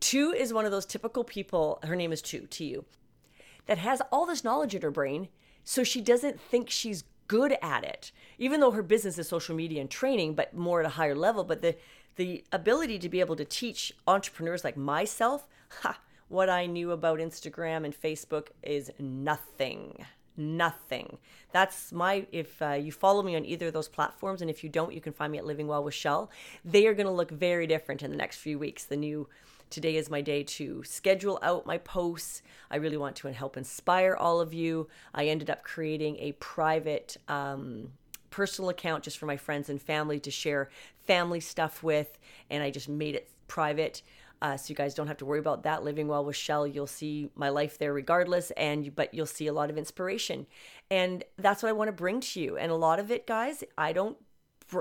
Tu 0.00 0.32
is 0.32 0.52
one 0.52 0.64
of 0.64 0.72
those 0.72 0.84
typical 0.84 1.22
people, 1.22 1.78
her 1.84 1.94
name 1.94 2.12
is 2.12 2.20
Tu, 2.20 2.46
T 2.50 2.64
U, 2.70 2.84
that 3.66 3.78
has 3.78 4.02
all 4.10 4.26
this 4.26 4.42
knowledge 4.42 4.74
in 4.74 4.82
her 4.82 4.90
brain, 4.90 5.28
so 5.62 5.84
she 5.84 6.00
doesn't 6.00 6.40
think 6.40 6.68
she's 6.68 7.04
good 7.28 7.56
at 7.62 7.84
it. 7.84 8.10
Even 8.38 8.60
though 8.60 8.72
her 8.72 8.82
business 8.82 9.18
is 9.18 9.28
social 9.28 9.54
media 9.54 9.80
and 9.80 9.90
training, 9.90 10.34
but 10.34 10.52
more 10.54 10.80
at 10.80 10.86
a 10.86 10.90
higher 10.90 11.14
level, 11.14 11.44
but 11.44 11.62
the 11.62 11.76
the 12.16 12.44
ability 12.52 12.98
to 12.98 13.08
be 13.08 13.20
able 13.20 13.36
to 13.36 13.44
teach 13.44 13.92
entrepreneurs 14.06 14.64
like 14.64 14.76
myself, 14.76 15.46
ha, 15.82 15.98
what 16.28 16.50
I 16.50 16.66
knew 16.66 16.90
about 16.90 17.20
Instagram 17.20 17.84
and 17.84 17.94
Facebook 17.94 18.48
is 18.62 18.90
nothing. 18.98 20.04
Nothing. 20.38 21.18
That's 21.52 21.92
my, 21.92 22.26
if 22.32 22.60
uh, 22.60 22.72
you 22.72 22.92
follow 22.92 23.22
me 23.22 23.36
on 23.36 23.46
either 23.46 23.68
of 23.68 23.72
those 23.72 23.88
platforms, 23.88 24.42
and 24.42 24.50
if 24.50 24.62
you 24.62 24.68
don't, 24.68 24.92
you 24.92 25.00
can 25.00 25.14
find 25.14 25.32
me 25.32 25.38
at 25.38 25.46
Living 25.46 25.66
Well 25.66 25.84
with 25.84 25.94
Shell. 25.94 26.30
They 26.64 26.86
are 26.86 26.94
going 26.94 27.06
to 27.06 27.12
look 27.12 27.30
very 27.30 27.66
different 27.66 28.02
in 28.02 28.10
the 28.10 28.16
next 28.18 28.38
few 28.38 28.58
weeks. 28.58 28.84
The 28.84 28.96
new, 28.96 29.28
today 29.70 29.96
is 29.96 30.10
my 30.10 30.20
day 30.20 30.42
to 30.42 30.82
schedule 30.84 31.38
out 31.42 31.64
my 31.64 31.78
posts. 31.78 32.42
I 32.70 32.76
really 32.76 32.98
want 32.98 33.16
to 33.16 33.32
help 33.32 33.56
inspire 33.56 34.14
all 34.14 34.40
of 34.40 34.52
you. 34.52 34.88
I 35.14 35.26
ended 35.26 35.48
up 35.48 35.64
creating 35.64 36.18
a 36.18 36.32
private, 36.32 37.16
um, 37.28 37.92
personal 38.36 38.68
account 38.68 39.02
just 39.02 39.16
for 39.16 39.24
my 39.24 39.38
friends 39.38 39.70
and 39.70 39.80
family 39.80 40.20
to 40.20 40.30
share 40.30 40.68
family 41.06 41.40
stuff 41.40 41.82
with, 41.82 42.18
and 42.50 42.62
I 42.62 42.70
just 42.70 42.86
made 42.86 43.14
it 43.14 43.30
private. 43.48 44.02
Uh, 44.42 44.58
so 44.58 44.68
you 44.68 44.74
guys 44.74 44.92
don't 44.92 45.06
have 45.06 45.16
to 45.16 45.24
worry 45.24 45.38
about 45.38 45.62
that. 45.62 45.82
Living 45.82 46.06
well 46.06 46.22
with 46.22 46.36
Shell, 46.36 46.66
you'll 46.66 46.86
see 46.86 47.30
my 47.34 47.48
life 47.48 47.78
there 47.78 47.94
regardless, 47.94 48.50
and 48.50 48.94
but 48.94 49.14
you'll 49.14 49.24
see 49.24 49.46
a 49.46 49.54
lot 49.54 49.70
of 49.70 49.78
inspiration, 49.78 50.46
and 50.90 51.24
that's 51.38 51.62
what 51.62 51.70
I 51.70 51.72
want 51.72 51.88
to 51.88 51.92
bring 51.92 52.20
to 52.20 52.40
you. 52.40 52.58
And 52.58 52.70
a 52.70 52.74
lot 52.74 52.98
of 52.98 53.10
it, 53.10 53.26
guys, 53.26 53.64
I 53.78 53.94
don't, 53.94 54.18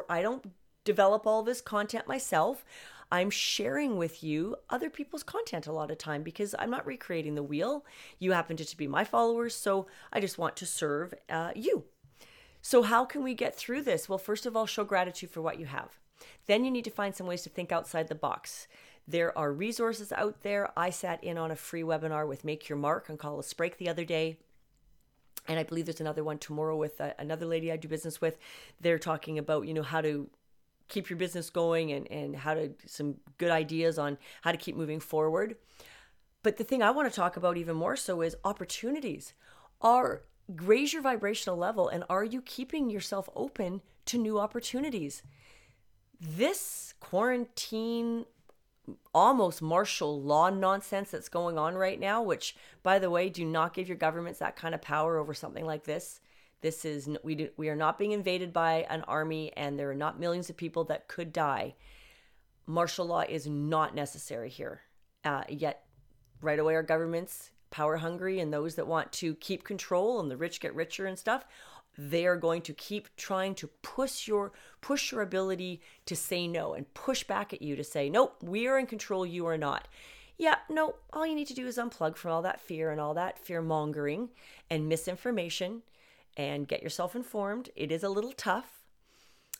I 0.09 0.21
don't 0.21 0.51
develop 0.83 1.25
all 1.25 1.41
this 1.41 1.61
content 1.61 2.09
myself. 2.09 2.65
I'm 3.09 3.29
sharing 3.29 3.95
with 3.95 4.21
you 4.21 4.57
other 4.69 4.89
people's 4.89 5.23
content 5.23 5.65
a 5.65 5.71
lot 5.71 5.91
of 5.91 5.97
time 5.97 6.23
because 6.23 6.53
I'm 6.59 6.71
not 6.71 6.85
recreating 6.85 7.35
the 7.35 7.43
wheel. 7.43 7.85
You 8.19 8.33
happen 8.33 8.57
to, 8.57 8.65
to 8.65 8.75
be 8.75 8.87
my 8.87 9.05
followers, 9.05 9.55
so 9.55 9.87
I 10.11 10.19
just 10.19 10.37
want 10.37 10.57
to 10.57 10.65
serve 10.65 11.13
uh, 11.29 11.51
you. 11.55 11.85
So, 12.67 12.81
how 12.81 13.05
can 13.05 13.21
we 13.21 13.35
get 13.35 13.55
through 13.55 13.83
this? 13.83 14.09
Well, 14.09 14.17
first 14.17 14.47
of 14.47 14.57
all, 14.57 14.65
show 14.65 14.83
gratitude 14.83 15.29
for 15.29 15.39
what 15.39 15.59
you 15.59 15.67
have. 15.67 15.99
Then 16.47 16.65
you 16.65 16.71
need 16.71 16.85
to 16.85 16.89
find 16.89 17.15
some 17.15 17.27
ways 17.27 17.43
to 17.43 17.49
think 17.51 17.71
outside 17.71 18.07
the 18.07 18.15
box. 18.15 18.67
There 19.07 19.37
are 19.37 19.53
resources 19.53 20.11
out 20.11 20.41
there. 20.41 20.71
I 20.75 20.89
sat 20.89 21.23
in 21.23 21.37
on 21.37 21.51
a 21.51 21.55
free 21.55 21.83
webinar 21.83 22.27
with 22.27 22.43
Make 22.43 22.67
Your 22.67 22.79
Mark 22.79 23.07
on 23.07 23.17
Call 23.17 23.39
a 23.39 23.43
Sprake 23.43 23.77
the 23.77 23.87
other 23.87 24.03
day. 24.03 24.39
And 25.47 25.59
I 25.59 25.63
believe 25.63 25.85
there's 25.85 26.01
another 26.01 26.23
one 26.23 26.39
tomorrow 26.39 26.75
with 26.75 26.99
uh, 26.99 27.11
another 27.19 27.45
lady 27.45 27.71
I 27.71 27.77
do 27.77 27.87
business 27.87 28.19
with. 28.19 28.39
They're 28.81 28.97
talking 28.97 29.37
about, 29.37 29.67
you 29.67 29.73
know, 29.75 29.83
how 29.83 30.01
to 30.01 30.27
keep 30.87 31.07
your 31.07 31.17
business 31.17 31.51
going 31.51 31.91
and, 31.91 32.09
and 32.09 32.35
how 32.35 32.55
to, 32.55 32.71
some 32.87 33.17
good 33.37 33.51
ideas 33.51 33.99
on 33.99 34.17
how 34.41 34.51
to 34.51 34.57
keep 34.57 34.75
moving 34.75 34.99
forward. 34.99 35.55
But 36.41 36.57
the 36.57 36.63
thing 36.63 36.81
I 36.81 36.89
want 36.89 37.07
to 37.11 37.15
talk 37.15 37.37
about 37.37 37.57
even 37.57 37.75
more 37.75 37.95
so 37.95 38.21
is 38.21 38.35
opportunities. 38.43 39.35
Are 39.81 40.23
raise 40.47 40.93
your 40.93 41.01
vibrational 41.01 41.57
level 41.57 41.87
and 41.87 42.03
are 42.09 42.23
you 42.23 42.41
keeping 42.41 42.89
yourself 42.89 43.29
open 43.35 43.81
to 44.05 44.17
new 44.17 44.39
opportunities 44.39 45.23
this 46.19 46.93
quarantine 46.99 48.25
almost 49.13 49.61
martial 49.61 50.21
law 50.21 50.49
nonsense 50.49 51.09
that's 51.09 51.29
going 51.29 51.57
on 51.57 51.73
right 51.73 51.99
now 51.99 52.21
which 52.21 52.55
by 52.83 52.99
the 52.99 53.09
way 53.09 53.29
do 53.29 53.43
not 53.43 53.73
give 53.73 53.87
your 53.87 53.97
governments 53.97 54.39
that 54.39 54.55
kind 54.55 54.75
of 54.75 54.81
power 54.81 55.17
over 55.17 55.33
something 55.33 55.65
like 55.65 55.85
this 55.85 56.19
This 56.61 56.85
is 56.85 57.07
we 57.23 57.35
do, 57.35 57.49
we 57.57 57.69
are 57.69 57.75
not 57.75 57.99
being 57.99 58.11
invaded 58.11 58.51
by 58.51 58.87
an 58.89 59.03
army, 59.03 59.51
and 59.55 59.77
there 59.77 59.91
are 59.91 59.95
not 59.95 60.19
millions 60.19 60.49
of 60.49 60.57
people 60.57 60.83
that 60.85 61.07
could 61.07 61.31
die. 61.31 61.75
Martial 62.65 63.05
law 63.05 63.21
is 63.21 63.45
not 63.45 63.93
necessary 63.93 64.49
here. 64.49 64.81
Uh, 65.23 65.43
yet, 65.47 65.85
right 66.41 66.57
away, 66.57 66.73
our 66.73 66.81
governments, 66.81 67.51
power 67.75 67.97
hungry, 67.97 68.39
and 68.39 68.53
those 68.53 68.75
that 68.75 68.87
want 68.87 69.11
to 69.13 69.35
keep 69.35 69.63
control 69.63 70.19
and 70.19 70.29
the 70.29 70.37
rich 70.37 70.59
get 70.59 70.73
richer 70.75 71.05
and 71.05 71.17
stuff, 71.17 71.45
they 71.97 72.25
are 72.25 72.35
going 72.35 72.61
to 72.61 72.73
keep 72.73 73.15
trying 73.15 73.55
to 73.55 73.67
push 73.81 74.27
your 74.27 74.51
push 74.81 75.11
your 75.11 75.21
ability 75.21 75.81
to 76.05 76.15
say 76.15 76.47
no 76.47 76.73
and 76.73 76.93
push 76.93 77.23
back 77.23 77.53
at 77.53 77.61
you 77.61 77.73
to 77.73 77.85
say 77.85 78.09
nope 78.09 78.35
we 78.43 78.67
are 78.67 78.77
in 78.77 78.85
control 78.85 79.25
you 79.25 79.47
are 79.47 79.57
not 79.57 79.87
yeah 80.37 80.55
no 80.69 80.95
all 81.13 81.25
you 81.25 81.33
need 81.33 81.47
to 81.47 81.53
do 81.53 81.65
is 81.65 81.77
unplug 81.77 82.17
from 82.17 82.31
all 82.31 82.41
that 82.41 82.59
fear 82.59 82.91
and 82.91 82.99
all 82.99 83.13
that 83.13 83.39
fear 83.39 83.61
mongering 83.61 84.27
and 84.69 84.89
misinformation 84.89 85.81
and 86.37 86.67
get 86.67 86.83
yourself 86.83 87.15
informed. 87.15 87.69
It 87.75 87.91
is 87.91 88.03
a 88.03 88.09
little 88.09 88.33
tough. 88.33 88.81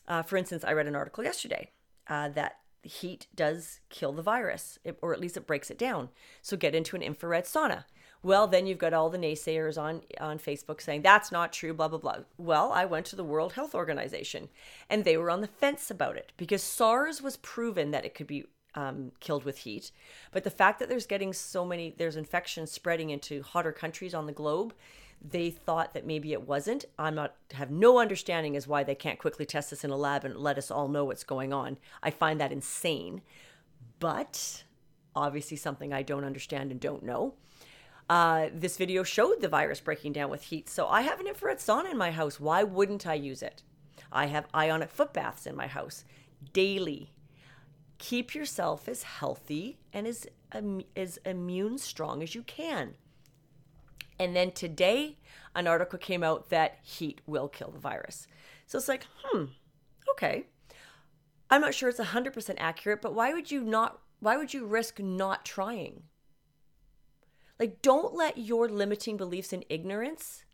Uh, 0.06 0.22
for 0.22 0.36
instance, 0.36 0.64
I 0.64 0.72
read 0.72 0.86
an 0.86 0.96
article 0.96 1.24
yesterday 1.24 1.70
uh, 2.08 2.28
that 2.30 2.58
heat 2.82 3.26
does 3.34 3.80
kill 3.88 4.12
the 4.12 4.22
virus, 4.22 4.78
or 5.02 5.12
at 5.12 5.20
least 5.20 5.36
it 5.36 5.46
breaks 5.46 5.70
it 5.70 5.78
down. 5.78 6.10
So 6.42 6.56
get 6.56 6.74
into 6.74 6.94
an 6.96 7.02
infrared 7.02 7.44
sauna. 7.44 7.84
Well, 8.22 8.46
then 8.46 8.66
you've 8.66 8.78
got 8.78 8.92
all 8.92 9.10
the 9.10 9.18
naysayers 9.18 9.80
on 9.80 10.02
on 10.20 10.38
Facebook 10.38 10.80
saying 10.80 11.02
that's 11.02 11.30
not 11.30 11.52
true, 11.52 11.74
blah 11.74 11.88
blah 11.88 11.98
blah. 11.98 12.18
Well, 12.38 12.72
I 12.72 12.84
went 12.84 13.06
to 13.06 13.16
the 13.16 13.24
World 13.24 13.52
Health 13.52 13.74
Organization, 13.74 14.48
and 14.90 15.04
they 15.04 15.16
were 15.16 15.30
on 15.30 15.40
the 15.40 15.46
fence 15.46 15.90
about 15.90 16.16
it 16.16 16.32
because 16.36 16.62
SARS 16.62 17.22
was 17.22 17.36
proven 17.36 17.90
that 17.90 18.04
it 18.04 18.14
could 18.14 18.26
be 18.26 18.46
um, 18.74 19.12
killed 19.20 19.44
with 19.44 19.58
heat. 19.58 19.90
But 20.32 20.44
the 20.44 20.50
fact 20.50 20.78
that 20.78 20.88
there's 20.88 21.06
getting 21.06 21.32
so 21.32 21.64
many, 21.64 21.94
there's 21.96 22.16
infections 22.16 22.70
spreading 22.70 23.10
into 23.10 23.42
hotter 23.42 23.72
countries 23.72 24.14
on 24.14 24.26
the 24.26 24.32
globe, 24.32 24.74
they 25.22 25.50
thought 25.50 25.94
that 25.94 26.06
maybe 26.06 26.32
it 26.32 26.46
wasn't. 26.46 26.84
I'm 26.98 27.14
not 27.14 27.34
have 27.52 27.70
no 27.70 27.98
understanding 27.98 28.56
as 28.56 28.68
why 28.68 28.84
they 28.84 28.94
can't 28.94 29.18
quickly 29.18 29.46
test 29.46 29.70
this 29.70 29.84
in 29.84 29.90
a 29.90 29.96
lab 29.96 30.24
and 30.24 30.36
let 30.36 30.58
us 30.58 30.70
all 30.70 30.88
know 30.88 31.04
what's 31.04 31.24
going 31.24 31.52
on. 31.52 31.78
I 32.02 32.10
find 32.10 32.40
that 32.40 32.52
insane. 32.52 33.22
But 33.98 34.64
obviously 35.14 35.56
something 35.56 35.92
I 35.92 36.02
don't 36.02 36.24
understand 36.24 36.70
and 36.70 36.78
don't 36.80 37.02
know. 37.02 37.34
Uh, 38.08 38.48
this 38.52 38.76
video 38.76 39.02
showed 39.02 39.40
the 39.40 39.48
virus 39.48 39.80
breaking 39.80 40.12
down 40.12 40.30
with 40.30 40.44
heat. 40.44 40.68
So 40.68 40.86
I 40.86 41.02
have 41.02 41.18
an 41.20 41.26
infrared 41.26 41.58
sauna 41.58 41.90
in 41.90 41.98
my 41.98 42.12
house. 42.12 42.38
Why 42.38 42.62
wouldn't 42.62 43.06
I 43.06 43.14
use 43.14 43.42
it? 43.42 43.62
I 44.12 44.26
have 44.26 44.46
ionic 44.54 44.90
foot 44.90 45.12
baths 45.12 45.46
in 45.46 45.56
my 45.56 45.66
house 45.66 46.04
daily. 46.52 47.12
Keep 47.98 48.34
yourself 48.34 48.88
as 48.88 49.02
healthy 49.02 49.78
and 49.92 50.06
as, 50.06 50.26
um, 50.52 50.82
as 50.94 51.18
immune 51.24 51.78
strong 51.78 52.22
as 52.22 52.34
you 52.34 52.42
can. 52.42 52.94
And 54.18 54.36
then 54.36 54.52
today, 54.52 55.18
an 55.54 55.66
article 55.66 55.98
came 55.98 56.22
out 56.22 56.50
that 56.50 56.78
heat 56.82 57.20
will 57.26 57.48
kill 57.48 57.70
the 57.70 57.78
virus. 57.78 58.26
So 58.66 58.78
it's 58.78 58.88
like, 58.88 59.06
hmm, 59.22 59.44
okay. 60.12 60.46
I'm 61.50 61.60
not 61.60 61.74
sure 61.74 61.88
it's 61.88 62.00
100% 62.00 62.54
accurate, 62.58 63.02
but 63.02 63.14
why 63.14 63.32
would 63.32 63.50
you 63.50 63.62
not 63.62 64.00
why 64.18 64.36
would 64.38 64.54
you 64.54 64.64
risk 64.64 64.98
not 64.98 65.44
trying? 65.44 66.04
Like 67.58 67.82
don't 67.82 68.14
let 68.14 68.38
your 68.38 68.68
limiting 68.68 69.16
beliefs 69.16 69.52
and 69.52 69.64
ignorance 69.68 70.44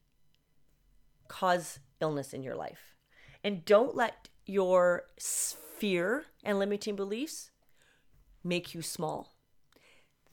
cause 1.29 1.81
illness 2.01 2.33
in 2.33 2.43
your 2.43 2.57
life. 2.57 2.97
And 3.43 3.65
don't 3.65 3.97
let 3.97 4.29
your 4.47 5.05
fear 5.19 6.27
and 6.45 6.59
limiting 6.59 6.97
beliefs 6.97 7.51
make 8.45 8.75
you 8.75 8.83
small 8.83 9.33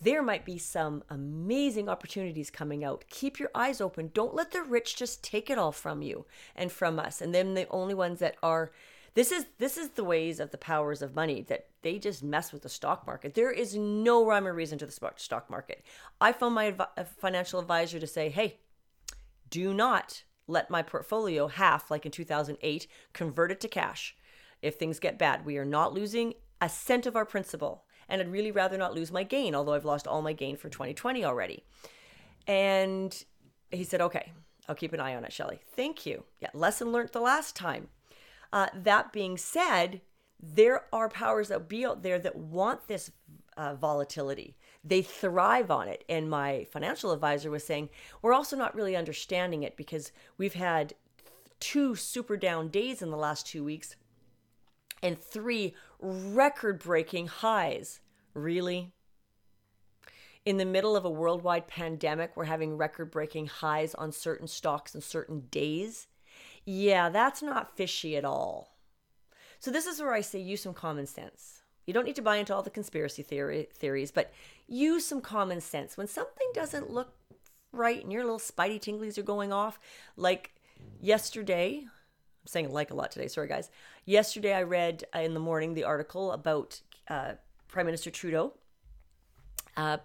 there 0.01 0.23
might 0.23 0.45
be 0.45 0.57
some 0.57 1.03
amazing 1.09 1.89
opportunities 1.89 2.49
coming 2.49 2.83
out. 2.83 3.05
Keep 3.09 3.39
your 3.39 3.49
eyes 3.53 3.81
open. 3.81 4.11
Don't 4.13 4.33
let 4.33 4.51
the 4.51 4.63
rich 4.63 4.95
just 4.95 5.23
take 5.23 5.49
it 5.49 5.57
all 5.57 5.71
from 5.71 6.01
you 6.01 6.25
and 6.55 6.71
from 6.71 6.99
us. 6.99 7.21
And 7.21 7.35
then 7.35 7.53
the 7.53 7.67
only 7.69 7.93
ones 7.93 8.19
that 8.19 8.37
are 8.41 8.71
this 9.19 9.33
is 9.33 9.47
this 9.57 9.77
is 9.77 9.89
the 9.89 10.03
ways 10.05 10.39
of 10.39 10.51
the 10.51 10.57
powers 10.57 11.01
of 11.01 11.13
money 11.13 11.41
that 11.41 11.67
they 11.81 11.99
just 11.99 12.23
mess 12.23 12.53
with 12.53 12.61
the 12.61 12.69
stock 12.69 13.05
market. 13.05 13.33
There 13.33 13.51
is 13.51 13.75
no 13.75 14.25
rhyme 14.25 14.47
or 14.47 14.53
reason 14.53 14.77
to 14.77 14.85
the 14.85 15.11
stock 15.17 15.49
market. 15.49 15.83
I 16.21 16.31
phone 16.31 16.53
my 16.53 16.67
adv- 16.67 16.87
uh, 16.97 17.03
financial 17.03 17.59
advisor 17.59 17.99
to 17.99 18.07
say, 18.07 18.29
"Hey, 18.29 18.59
do 19.49 19.73
not 19.73 20.23
let 20.47 20.69
my 20.69 20.81
portfolio 20.81 21.49
half 21.49 21.91
like 21.91 22.05
in 22.05 22.13
2008 22.13 22.87
convert 23.11 23.51
it 23.51 23.59
to 23.59 23.67
cash. 23.67 24.15
If 24.61 24.75
things 24.75 24.99
get 24.99 25.19
bad, 25.19 25.45
we 25.45 25.57
are 25.57 25.65
not 25.65 25.93
losing 25.93 26.35
a 26.61 26.69
cent 26.69 27.05
of 27.05 27.17
our 27.17 27.25
principal 27.25 27.83
and 28.07 28.21
I'd 28.21 28.31
really 28.31 28.51
rather 28.51 28.77
not 28.77 28.95
lose 28.95 29.11
my 29.11 29.23
gain, 29.23 29.53
although 29.53 29.73
I've 29.73 29.83
lost 29.83 30.07
all 30.07 30.21
my 30.21 30.33
gain 30.33 30.55
for 30.55 30.69
2020 30.69 31.25
already. 31.25 31.65
And 32.47 33.21
he 33.69 33.83
said, 33.83 33.99
okay, 33.99 34.31
I'll 34.69 34.75
keep 34.75 34.93
an 34.93 35.01
eye 35.01 35.15
on 35.15 35.25
it, 35.25 35.33
Shelley. 35.33 35.59
Thank 35.75 36.05
you. 36.05 36.23
Yeah, 36.39 36.49
lesson 36.53 36.93
learned 36.93 37.09
the 37.09 37.19
last 37.19 37.55
time. 37.55 37.89
Uh, 38.51 38.67
that 38.73 39.13
being 39.13 39.37
said, 39.37 40.01
there 40.41 40.85
are 40.93 41.09
powers 41.09 41.49
that 41.49 41.67
be 41.67 41.85
out 41.85 42.01
there 42.01 42.19
that 42.19 42.35
want 42.35 42.87
this 42.87 43.11
uh, 43.57 43.75
volatility. 43.75 44.55
They 44.83 45.01
thrive 45.01 45.69
on 45.69 45.87
it. 45.87 46.03
And 46.07 46.29
my 46.29 46.65
financial 46.71 47.11
advisor 47.11 47.51
was 47.51 47.63
saying, 47.63 47.89
we're 48.21 48.33
also 48.33 48.55
not 48.55 48.73
really 48.73 48.95
understanding 48.95 49.63
it 49.63 49.75
because 49.75 50.11
we've 50.37 50.53
had 50.53 50.93
two 51.59 51.95
super 51.95 52.37
down 52.37 52.69
days 52.69 53.01
in 53.01 53.11
the 53.11 53.17
last 53.17 53.45
two 53.45 53.63
weeks 53.63 53.95
and 55.03 55.19
three 55.19 55.75
record 55.99 56.79
breaking 56.79 57.27
highs. 57.27 57.99
Really? 58.33 58.93
In 60.45 60.57
the 60.57 60.65
middle 60.65 60.95
of 60.95 61.03
a 61.03 61.09
worldwide 61.09 61.67
pandemic, 61.67 62.31
we're 62.35 62.45
having 62.45 62.77
record 62.77 63.11
breaking 63.11 63.47
highs 63.47 63.93
on 63.93 64.11
certain 64.11 64.47
stocks 64.47 64.93
and 64.93 65.03
certain 65.03 65.41
days. 65.51 66.07
Yeah, 66.71 67.09
that's 67.09 67.41
not 67.41 67.75
fishy 67.75 68.15
at 68.15 68.23
all. 68.23 68.75
So, 69.59 69.71
this 69.71 69.87
is 69.87 69.99
where 69.99 70.13
I 70.13 70.21
say 70.21 70.39
use 70.39 70.61
some 70.61 70.75
common 70.75 71.07
sense. 71.07 71.63
You 71.87 71.95
don't 71.95 72.05
need 72.05 72.15
to 72.17 72.21
buy 72.21 72.35
into 72.35 72.53
all 72.53 72.61
the 72.61 72.69
conspiracy 72.69 73.23
theory, 73.23 73.69
theories, 73.73 74.11
but 74.11 74.31
use 74.67 75.03
some 75.03 75.19
common 75.19 75.61
sense. 75.61 75.97
When 75.97 76.05
something 76.05 76.47
doesn't 76.53 76.91
look 76.91 77.11
right 77.71 78.03
and 78.03 78.13
your 78.13 78.21
little 78.23 78.37
spidey 78.37 78.79
tinglies 78.79 79.17
are 79.17 79.23
going 79.23 79.51
off, 79.51 79.79
like 80.15 80.51
yesterday, 81.01 81.85
I'm 81.85 82.45
saying 82.45 82.71
like 82.71 82.91
a 82.91 82.93
lot 82.93 83.09
today. 83.09 83.29
Sorry, 83.29 83.47
guys. 83.47 83.71
Yesterday, 84.05 84.53
I 84.53 84.61
read 84.61 85.05
uh, 85.15 85.21
in 85.21 85.33
the 85.33 85.39
morning 85.39 85.73
the 85.73 85.85
article 85.85 86.33
about 86.33 86.81
uh, 87.07 87.31
Prime 87.67 87.87
Minister 87.87 88.11
Trudeau 88.11 88.53
uh, 89.75 89.97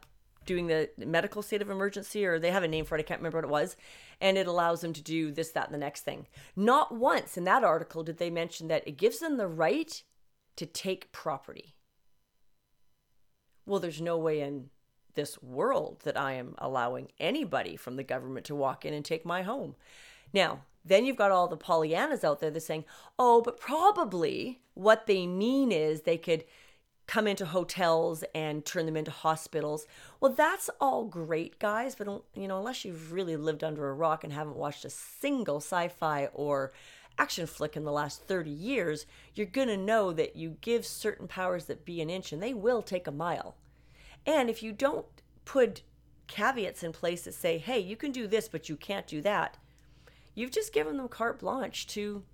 doing 0.46 0.68
the 0.68 0.88
medical 0.96 1.42
state 1.42 1.60
of 1.60 1.68
emergency, 1.68 2.24
or 2.24 2.38
they 2.38 2.50
have 2.50 2.62
a 2.62 2.68
name 2.68 2.86
for 2.86 2.96
it. 2.96 3.00
I 3.00 3.02
can't 3.02 3.20
remember 3.20 3.36
what 3.36 3.44
it 3.44 3.50
was. 3.50 3.76
And 4.24 4.38
it 4.38 4.46
allows 4.46 4.80
them 4.80 4.94
to 4.94 5.02
do 5.02 5.30
this, 5.30 5.50
that, 5.50 5.66
and 5.66 5.74
the 5.74 5.78
next 5.78 6.00
thing. 6.00 6.26
Not 6.56 6.94
once 6.94 7.36
in 7.36 7.44
that 7.44 7.62
article 7.62 8.02
did 8.02 8.16
they 8.16 8.30
mention 8.30 8.68
that 8.68 8.88
it 8.88 8.96
gives 8.96 9.18
them 9.18 9.36
the 9.36 9.46
right 9.46 10.02
to 10.56 10.64
take 10.64 11.12
property. 11.12 11.74
Well, 13.66 13.80
there's 13.80 14.00
no 14.00 14.16
way 14.16 14.40
in 14.40 14.70
this 15.14 15.42
world 15.42 16.00
that 16.04 16.18
I 16.18 16.32
am 16.32 16.54
allowing 16.56 17.08
anybody 17.20 17.76
from 17.76 17.96
the 17.96 18.02
government 18.02 18.46
to 18.46 18.54
walk 18.54 18.86
in 18.86 18.94
and 18.94 19.04
take 19.04 19.26
my 19.26 19.42
home. 19.42 19.74
Now, 20.32 20.62
then 20.82 21.04
you've 21.04 21.16
got 21.16 21.30
all 21.30 21.46
the 21.46 21.58
Pollyannas 21.58 22.24
out 22.24 22.40
there 22.40 22.50
that 22.50 22.60
saying, 22.60 22.86
oh, 23.18 23.42
but 23.42 23.60
probably 23.60 24.62
what 24.72 25.06
they 25.06 25.26
mean 25.26 25.70
is 25.70 26.00
they 26.00 26.18
could 26.18 26.44
come 27.06 27.26
into 27.26 27.46
hotels 27.46 28.24
and 28.34 28.64
turn 28.64 28.86
them 28.86 28.96
into 28.96 29.10
hospitals. 29.10 29.86
Well, 30.20 30.32
that's 30.32 30.70
all 30.80 31.04
great, 31.04 31.58
guys, 31.58 31.94
but 31.94 32.06
you 32.34 32.48
know, 32.48 32.58
unless 32.58 32.84
you've 32.84 33.12
really 33.12 33.36
lived 33.36 33.62
under 33.62 33.88
a 33.88 33.94
rock 33.94 34.24
and 34.24 34.32
haven't 34.32 34.56
watched 34.56 34.84
a 34.84 34.90
single 34.90 35.58
sci-fi 35.58 36.26
or 36.32 36.72
action 37.18 37.46
flick 37.46 37.76
in 37.76 37.84
the 37.84 37.92
last 37.92 38.22
30 38.22 38.50
years, 38.50 39.06
you're 39.34 39.46
going 39.46 39.68
to 39.68 39.76
know 39.76 40.12
that 40.12 40.34
you 40.36 40.56
give 40.60 40.86
certain 40.86 41.28
powers 41.28 41.66
that 41.66 41.84
be 41.84 42.00
an 42.00 42.10
inch 42.10 42.32
and 42.32 42.42
they 42.42 42.54
will 42.54 42.82
take 42.82 43.06
a 43.06 43.12
mile. 43.12 43.56
And 44.26 44.48
if 44.48 44.62
you 44.62 44.72
don't 44.72 45.06
put 45.44 45.82
caveats 46.26 46.82
in 46.82 46.92
place 46.92 47.24
that 47.24 47.34
say, 47.34 47.58
"Hey, 47.58 47.78
you 47.78 47.96
can 47.96 48.10
do 48.10 48.26
this, 48.26 48.48
but 48.48 48.68
you 48.68 48.76
can't 48.76 49.06
do 49.06 49.20
that," 49.20 49.58
You've 50.34 50.50
just 50.50 50.72
given 50.72 50.96
them 50.96 51.08
carte 51.08 51.38
blanche 51.38 51.86
to 51.88 52.24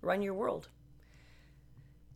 run 0.00 0.22
your 0.22 0.34
world. 0.34 0.68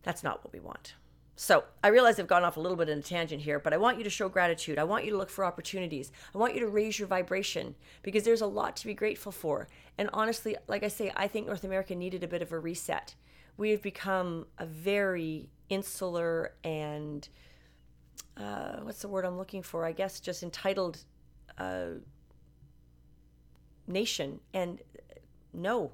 That's 0.01 0.23
not 0.23 0.43
what 0.43 0.51
we 0.51 0.59
want. 0.59 0.95
So 1.35 1.63
I 1.83 1.87
realize 1.87 2.19
I've 2.19 2.27
gone 2.27 2.43
off 2.43 2.57
a 2.57 2.59
little 2.59 2.77
bit 2.77 2.89
in 2.89 2.99
a 2.99 3.01
tangent 3.01 3.41
here, 3.41 3.59
but 3.59 3.73
I 3.73 3.77
want 3.77 3.97
you 3.97 4.03
to 4.03 4.09
show 4.09 4.29
gratitude. 4.29 4.77
I 4.77 4.83
want 4.83 5.03
you 5.03 5.11
to 5.11 5.17
look 5.17 5.29
for 5.29 5.43
opportunities. 5.43 6.11
I 6.33 6.37
want 6.37 6.53
you 6.53 6.59
to 6.59 6.67
raise 6.67 6.99
your 6.99 7.07
vibration 7.07 7.75
because 8.03 8.23
there's 8.23 8.41
a 8.41 8.47
lot 8.47 8.75
to 8.77 8.85
be 8.85 8.93
grateful 8.93 9.31
for. 9.31 9.67
And 9.97 10.09
honestly, 10.13 10.55
like 10.67 10.83
I 10.83 10.89
say, 10.89 11.11
I 11.15 11.27
think 11.27 11.47
North 11.47 11.63
America 11.63 11.95
needed 11.95 12.23
a 12.23 12.27
bit 12.27 12.43
of 12.43 12.51
a 12.51 12.59
reset. 12.59 13.15
We 13.57 13.71
have 13.71 13.81
become 13.81 14.45
a 14.59 14.65
very 14.65 15.49
insular 15.69 16.53
and 16.63 17.27
uh, 18.37 18.77
what's 18.81 19.01
the 19.01 19.07
word 19.07 19.25
I'm 19.25 19.37
looking 19.37 19.63
for? 19.63 19.85
I 19.85 19.91
guess 19.91 20.19
just 20.19 20.43
entitled 20.43 21.03
uh, 21.57 21.85
nation. 23.87 24.39
And 24.53 24.81
no, 25.51 25.91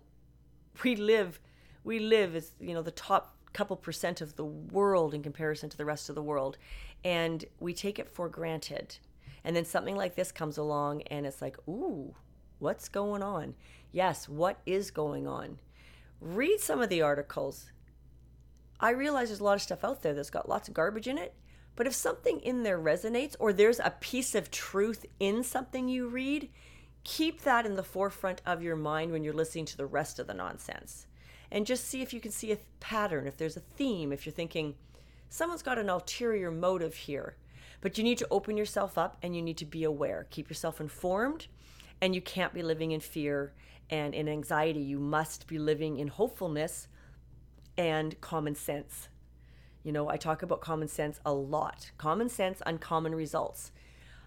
we 0.84 0.96
live, 0.96 1.40
we 1.84 2.00
live 2.00 2.36
as 2.36 2.52
you 2.60 2.74
know 2.74 2.82
the 2.82 2.92
top 2.92 3.36
couple 3.54 3.76
percent 3.76 4.22
of 4.22 4.36
the 4.36 4.46
world 4.46 5.14
in 5.14 5.24
comparison 5.24 5.70
to 5.70 5.78
the 5.78 5.86
rest 5.86 6.10
of 6.10 6.16
the 6.16 6.22
world, 6.22 6.58
and 7.04 7.46
we 7.60 7.74
take 7.74 8.00
it 8.00 8.10
for 8.10 8.30
granted. 8.30 8.98
And 9.44 9.56
then 9.56 9.66
something 9.66 9.96
like 9.96 10.16
this 10.16 10.32
comes 10.32 10.58
along, 10.58 11.04
and 11.04 11.26
it's 11.26 11.42
like, 11.42 11.58
ooh, 11.68 12.16
what's 12.60 12.90
going 12.90 13.24
on? 13.24 13.56
Yes, 13.92 14.28
what 14.28 14.60
is 14.66 14.92
going 14.92 15.28
on? 15.28 15.60
Read 16.22 16.60
some 16.60 16.82
of 16.82 16.90
the 16.90 17.02
articles. 17.02 17.72
I 18.80 18.92
realize 18.92 19.30
there's 19.30 19.40
a 19.40 19.44
lot 19.44 19.56
of 19.56 19.62
stuff 19.62 19.84
out 19.84 20.02
there 20.02 20.14
that's 20.14 20.30
got 20.30 20.50
lots 20.50 20.68
of 20.68 20.74
garbage 20.74 21.08
in 21.08 21.18
it, 21.18 21.34
but 21.76 21.88
if 21.88 21.94
something 21.94 22.40
in 22.42 22.64
there 22.64 22.80
resonates 22.80 23.36
or 23.40 23.54
there's 23.54 23.80
a 23.80 23.96
piece 24.00 24.36
of 24.36 24.52
truth 24.52 25.06
in 25.20 25.44
something 25.44 25.88
you 25.88 26.08
read, 26.08 26.50
keep 27.04 27.42
that 27.42 27.66
in 27.66 27.76
the 27.76 27.84
forefront 27.84 28.42
of 28.46 28.62
your 28.62 28.76
mind 28.76 29.12
when 29.12 29.24
you're 29.24 29.34
listening 29.34 29.66
to 29.66 29.78
the 29.78 29.86
rest 29.86 30.20
of 30.20 30.28
the 30.28 30.34
nonsense. 30.34 31.08
And 31.52 31.66
just 31.66 31.88
see 31.88 32.02
if 32.02 32.14
you 32.14 32.20
can 32.20 32.32
see 32.32 32.52
a 32.52 32.58
pattern, 32.80 33.28
if 33.28 33.38
there's 33.38 33.58
a 33.58 33.62
theme, 33.62 34.12
if 34.12 34.26
you're 34.26 34.34
thinking, 34.34 34.76
someone's 35.30 35.64
got 35.64 35.80
an 35.80 35.90
ulterior 35.90 36.52
motive 36.52 36.94
here. 36.94 37.36
But 37.82 37.98
you 37.98 38.04
need 38.04 38.18
to 38.20 38.28
open 38.30 38.58
yourself 38.58 38.98
up 38.98 39.18
and 39.24 39.36
you 39.36 39.42
need 39.42 39.58
to 39.58 39.66
be 39.66 39.84
aware. 39.84 40.28
Keep 40.30 40.50
yourself 40.50 40.82
informed, 40.82 41.48
and 42.02 42.14
you 42.14 42.22
can't 42.22 42.54
be 42.54 42.62
living 42.62 42.92
in 42.92 43.00
fear 43.00 43.54
and 43.90 44.14
in 44.14 44.28
anxiety. 44.28 44.82
You 44.82 45.00
must 45.00 45.48
be 45.48 45.58
living 45.58 45.98
in 45.98 46.08
hopefulness 46.08 46.88
and 47.78 48.20
common 48.22 48.56
sense. 48.56 49.08
You 49.84 49.94
know, 49.94 50.10
I 50.10 50.18
talk 50.18 50.44
about 50.44 50.62
common 50.62 50.90
sense 50.90 51.20
a 51.26 51.34
lot. 51.34 51.92
Common 51.98 52.30
sense, 52.30 52.62
uncommon 52.66 53.16
results. 53.16 53.72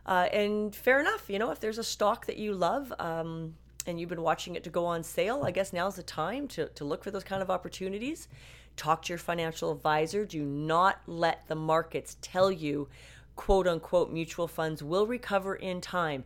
Uh, 0.06 0.28
and 0.32 0.74
fair 0.74 0.98
enough, 0.98 1.28
you 1.28 1.38
know, 1.38 1.50
if 1.50 1.60
there's 1.60 1.78
a 1.78 1.84
stock 1.84 2.26
that 2.26 2.36
you 2.36 2.54
love 2.54 2.92
um, 2.98 3.54
and 3.86 3.98
you've 3.98 4.08
been 4.08 4.22
watching 4.22 4.54
it 4.54 4.64
to 4.64 4.70
go 4.70 4.86
on 4.86 5.02
sale, 5.02 5.42
I 5.44 5.50
guess 5.50 5.72
now's 5.72 5.96
the 5.96 6.02
time 6.02 6.48
to, 6.48 6.68
to 6.68 6.84
look 6.84 7.02
for 7.02 7.10
those 7.10 7.24
kind 7.24 7.42
of 7.42 7.50
opportunities. 7.50 8.28
Talk 8.76 9.02
to 9.02 9.08
your 9.10 9.18
financial 9.18 9.72
advisor. 9.72 10.24
Do 10.24 10.42
not 10.44 11.00
let 11.06 11.46
the 11.48 11.54
markets 11.54 12.16
tell 12.22 12.50
you, 12.50 12.88
quote 13.36 13.66
unquote, 13.66 14.10
mutual 14.10 14.48
funds 14.48 14.82
will 14.82 15.06
recover 15.06 15.54
in 15.56 15.80
time. 15.80 16.24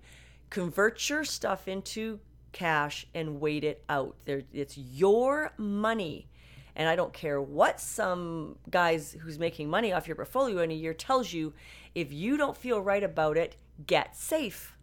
Convert 0.50 1.08
your 1.08 1.24
stuff 1.24 1.66
into 1.66 2.20
cash 2.52 3.06
and 3.14 3.40
wait 3.40 3.64
it 3.64 3.82
out. 3.88 4.16
There, 4.24 4.42
it's 4.52 4.78
your 4.78 5.52
money. 5.56 6.28
And 6.76 6.88
I 6.88 6.94
don't 6.94 7.12
care 7.12 7.40
what 7.40 7.80
some 7.80 8.56
guys 8.70 9.16
who's 9.20 9.38
making 9.38 9.70
money 9.70 9.92
off 9.92 10.06
your 10.06 10.16
portfolio 10.16 10.60
in 10.60 10.70
a 10.70 10.74
year 10.74 10.94
tells 10.94 11.32
you. 11.32 11.54
If 11.94 12.12
you 12.12 12.36
don't 12.36 12.56
feel 12.56 12.80
right 12.80 13.02
about 13.02 13.38
it, 13.38 13.56
get 13.86 14.14
safe. 14.14 14.75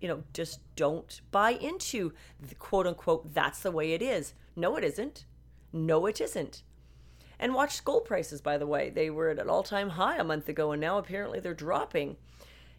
You 0.00 0.08
know, 0.08 0.22
just 0.32 0.60
don't 0.76 1.20
buy 1.30 1.52
into 1.52 2.12
the 2.40 2.54
quote 2.54 2.86
unquote, 2.86 3.32
that's 3.32 3.60
the 3.60 3.70
way 3.70 3.92
it 3.92 4.02
is. 4.02 4.34
No, 4.54 4.76
it 4.76 4.84
isn't. 4.84 5.24
No, 5.72 6.06
it 6.06 6.20
isn't. 6.20 6.62
And 7.38 7.54
watch 7.54 7.84
gold 7.84 8.04
prices, 8.04 8.40
by 8.40 8.56
the 8.58 8.66
way. 8.66 8.90
They 8.90 9.10
were 9.10 9.30
at 9.30 9.38
an 9.38 9.50
all 9.50 9.62
time 9.62 9.90
high 9.90 10.16
a 10.16 10.24
month 10.24 10.48
ago, 10.48 10.72
and 10.72 10.80
now 10.80 10.98
apparently 10.98 11.40
they're 11.40 11.54
dropping. 11.54 12.16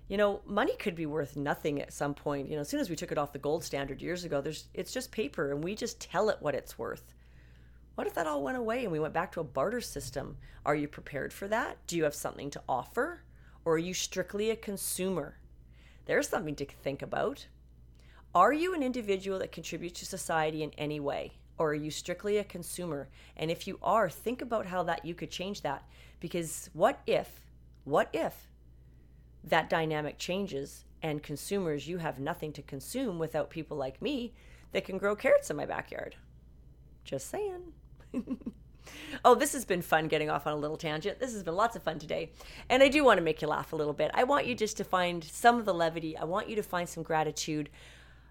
You 0.08 0.18
know, 0.18 0.42
money 0.46 0.76
could 0.78 0.96
be 0.96 1.06
worth 1.06 1.36
nothing 1.36 1.82
at 1.82 1.94
some 1.94 2.14
point. 2.14 2.50
You 2.50 2.56
know, 2.56 2.62
as 2.62 2.70
soon 2.70 2.80
as 2.80 2.90
we 2.90 2.96
took 2.96 3.12
it 3.12 3.18
off 3.18 3.34
the 3.34 3.40
gold 3.40 3.64
standard 3.64 4.02
years 4.02 4.24
ago, 4.24 4.42
there's 4.42 4.68
it's 4.74 4.92
just 4.92 5.12
paper, 5.12 5.52
and 5.52 5.64
we 5.64 5.76
just 5.76 6.00
tell 6.00 6.30
it 6.30 6.38
what 6.40 6.56
it's 6.56 6.78
worth. 6.78 7.14
What 7.96 8.08
if 8.08 8.14
that 8.14 8.28
all 8.28 8.44
went 8.44 8.58
away 8.58 8.84
and 8.84 8.92
we 8.92 9.00
went 9.00 9.14
back 9.14 9.32
to 9.32 9.40
a 9.40 9.44
barter 9.44 9.82
system? 9.82 10.38
Are 10.66 10.76
you 10.76 10.88
prepared 10.88 11.34
for 11.34 11.48
that? 11.48 11.78
Do 11.88 11.98
you 11.98 12.04
have 12.04 12.14
something 12.14 12.52
to 12.52 12.62
offer? 12.70 13.22
Or 13.66 13.74
are 13.74 13.80
you 13.80 13.94
strictly 13.94 14.52
a 14.52 14.56
consumer? 14.56 15.40
There's 16.08 16.30
something 16.30 16.56
to 16.56 16.66
think 16.66 17.02
about. 17.02 17.48
Are 18.34 18.54
you 18.54 18.74
an 18.74 18.82
individual 18.82 19.40
that 19.40 19.52
contributes 19.52 20.00
to 20.00 20.06
society 20.06 20.64
in 20.64 20.72
any 20.78 21.02
way? 21.02 21.34
Or 21.58 21.72
are 21.72 21.76
you 21.76 21.92
strictly 21.92 22.38
a 22.38 22.46
consumer? 22.46 23.10
And 23.36 23.52
if 23.52 23.68
you 23.68 23.78
are, 23.84 24.10
think 24.10 24.42
about 24.42 24.68
how 24.68 24.84
that 24.84 25.04
you 25.06 25.14
could 25.14 25.30
change 25.30 25.62
that. 25.62 25.84
Because 26.22 26.70
what 26.72 27.02
if, 27.06 27.42
what 27.84 28.10
if 28.14 28.48
that 29.44 29.70
dynamic 29.70 30.18
changes 30.18 30.86
and 31.02 31.22
consumers, 31.22 31.90
you 31.90 31.98
have 31.98 32.20
nothing 32.20 32.54
to 32.54 32.62
consume 32.62 33.20
without 33.20 33.50
people 33.50 33.76
like 33.76 34.02
me 34.02 34.34
that 34.72 34.86
can 34.86 34.98
grow 34.98 35.16
carrots 35.16 35.50
in 35.50 35.58
my 35.58 35.66
backyard? 35.66 36.16
Just 37.04 37.30
saying. 37.30 37.74
oh, 39.26 39.36
this 39.36 39.54
has 39.54 39.66
been 39.66 39.82
fun 39.82 40.08
getting 40.08 40.30
off 40.30 40.48
on 40.48 40.54
a 40.54 40.58
little 40.58 40.78
tangent. 40.78 41.20
This 41.20 41.34
has 41.34 41.44
been 41.44 41.56
lots 41.56 41.76
of 41.76 41.84
fun 41.84 42.00
today. 42.00 42.32
And 42.70 42.84
I 42.84 42.88
do 42.88 43.04
want 43.04 43.18
to 43.18 43.24
make 43.24 43.42
you 43.42 43.48
laugh 43.48 43.74
a 43.74 43.76
little 43.76 43.94
bit. 43.94 44.12
I 44.14 44.24
want 44.24 44.46
you 44.46 44.56
just 44.56 44.78
to 44.78 44.84
find 44.84 45.24
some 45.24 45.58
of 45.58 45.66
the 45.66 45.74
levity, 45.74 46.18
I 46.18 46.24
want 46.24 46.50
you 46.50 46.56
to 46.56 46.64
find 46.64 46.88
some 46.88 47.04
gratitude. 47.04 47.70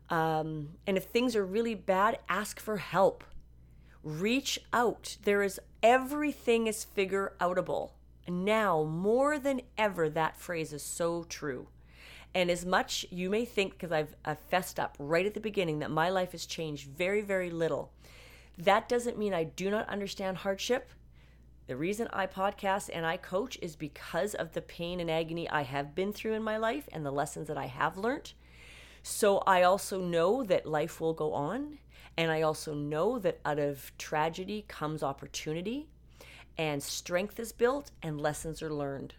Um, 0.09 0.71
and 0.87 0.97
if 0.97 1.05
things 1.05 1.35
are 1.35 1.45
really 1.45 1.75
bad, 1.75 2.19
ask 2.29 2.61
for 2.61 2.77
help. 2.77 3.25
Reach 4.03 4.59
out. 4.73 5.17
There 5.25 5.43
is 5.43 5.61
everything 5.83 6.67
is 6.67 6.85
figure 6.85 7.35
outable. 7.41 7.91
Now, 8.29 8.83
more 8.83 9.39
than 9.39 9.63
ever, 9.79 10.09
that 10.11 10.39
phrase 10.39 10.73
is 10.73 10.83
so 10.83 11.25
true. 11.25 11.69
And 12.35 12.51
as 12.51 12.67
much 12.67 13.07
you 13.11 13.31
may 13.31 13.45
think, 13.45 13.73
because 13.73 13.93
I've, 13.93 14.15
I've 14.25 14.41
fessed 14.41 14.79
up 14.79 14.97
right 14.99 15.25
at 15.25 15.35
the 15.35 15.41
beginning 15.41 15.79
that 15.79 15.91
my 15.91 16.11
life 16.11 16.33
has 16.33 16.45
changed 16.45 16.89
very, 16.89 17.23
very 17.23 17.51
little, 17.51 17.93
that 18.59 18.89
doesn't 18.89 19.19
mean 19.19 19.35
I 19.35 19.45
do 19.45 19.71
not 19.71 19.89
understand 19.89 20.39
hardship. 20.39 20.91
The 21.67 21.77
reason 21.77 22.09
I 22.13 22.27
podcast 22.27 22.91
and 22.93 23.05
I 23.05 23.17
coach 23.17 23.59
is 23.61 23.77
because 23.77 24.35
of 24.35 24.53
the 24.53 24.63
pain 24.63 25.01
and 25.01 25.11
agony 25.11 25.49
I 25.51 25.63
have 25.63 25.95
been 25.95 26.13
through 26.13 26.35
in 26.35 26.43
my 26.43 26.57
life 26.57 26.89
and 26.93 27.05
the 27.05 27.11
lessons 27.11 27.49
that 27.49 27.59
I 27.59 27.67
have 27.67 27.99
learned. 27.99 28.33
So 29.03 29.39
I 29.47 29.63
also 29.63 30.01
know 30.01 30.45
that 30.45 30.67
life 30.67 31.01
will 31.01 31.13
go 31.13 31.33
on. 31.33 31.79
And 32.17 32.31
I 32.31 32.43
also 32.43 32.73
know 32.73 33.19
that 33.19 33.41
out 33.45 33.59
of 33.59 33.93
tragedy 33.99 34.65
comes 34.69 35.03
opportunity 35.03 35.87
and 36.57 36.83
strength 36.83 37.39
is 37.39 37.53
built 37.53 37.91
and 38.03 38.21
lessons 38.21 38.63
are 38.63 38.73
learned. 38.73 39.15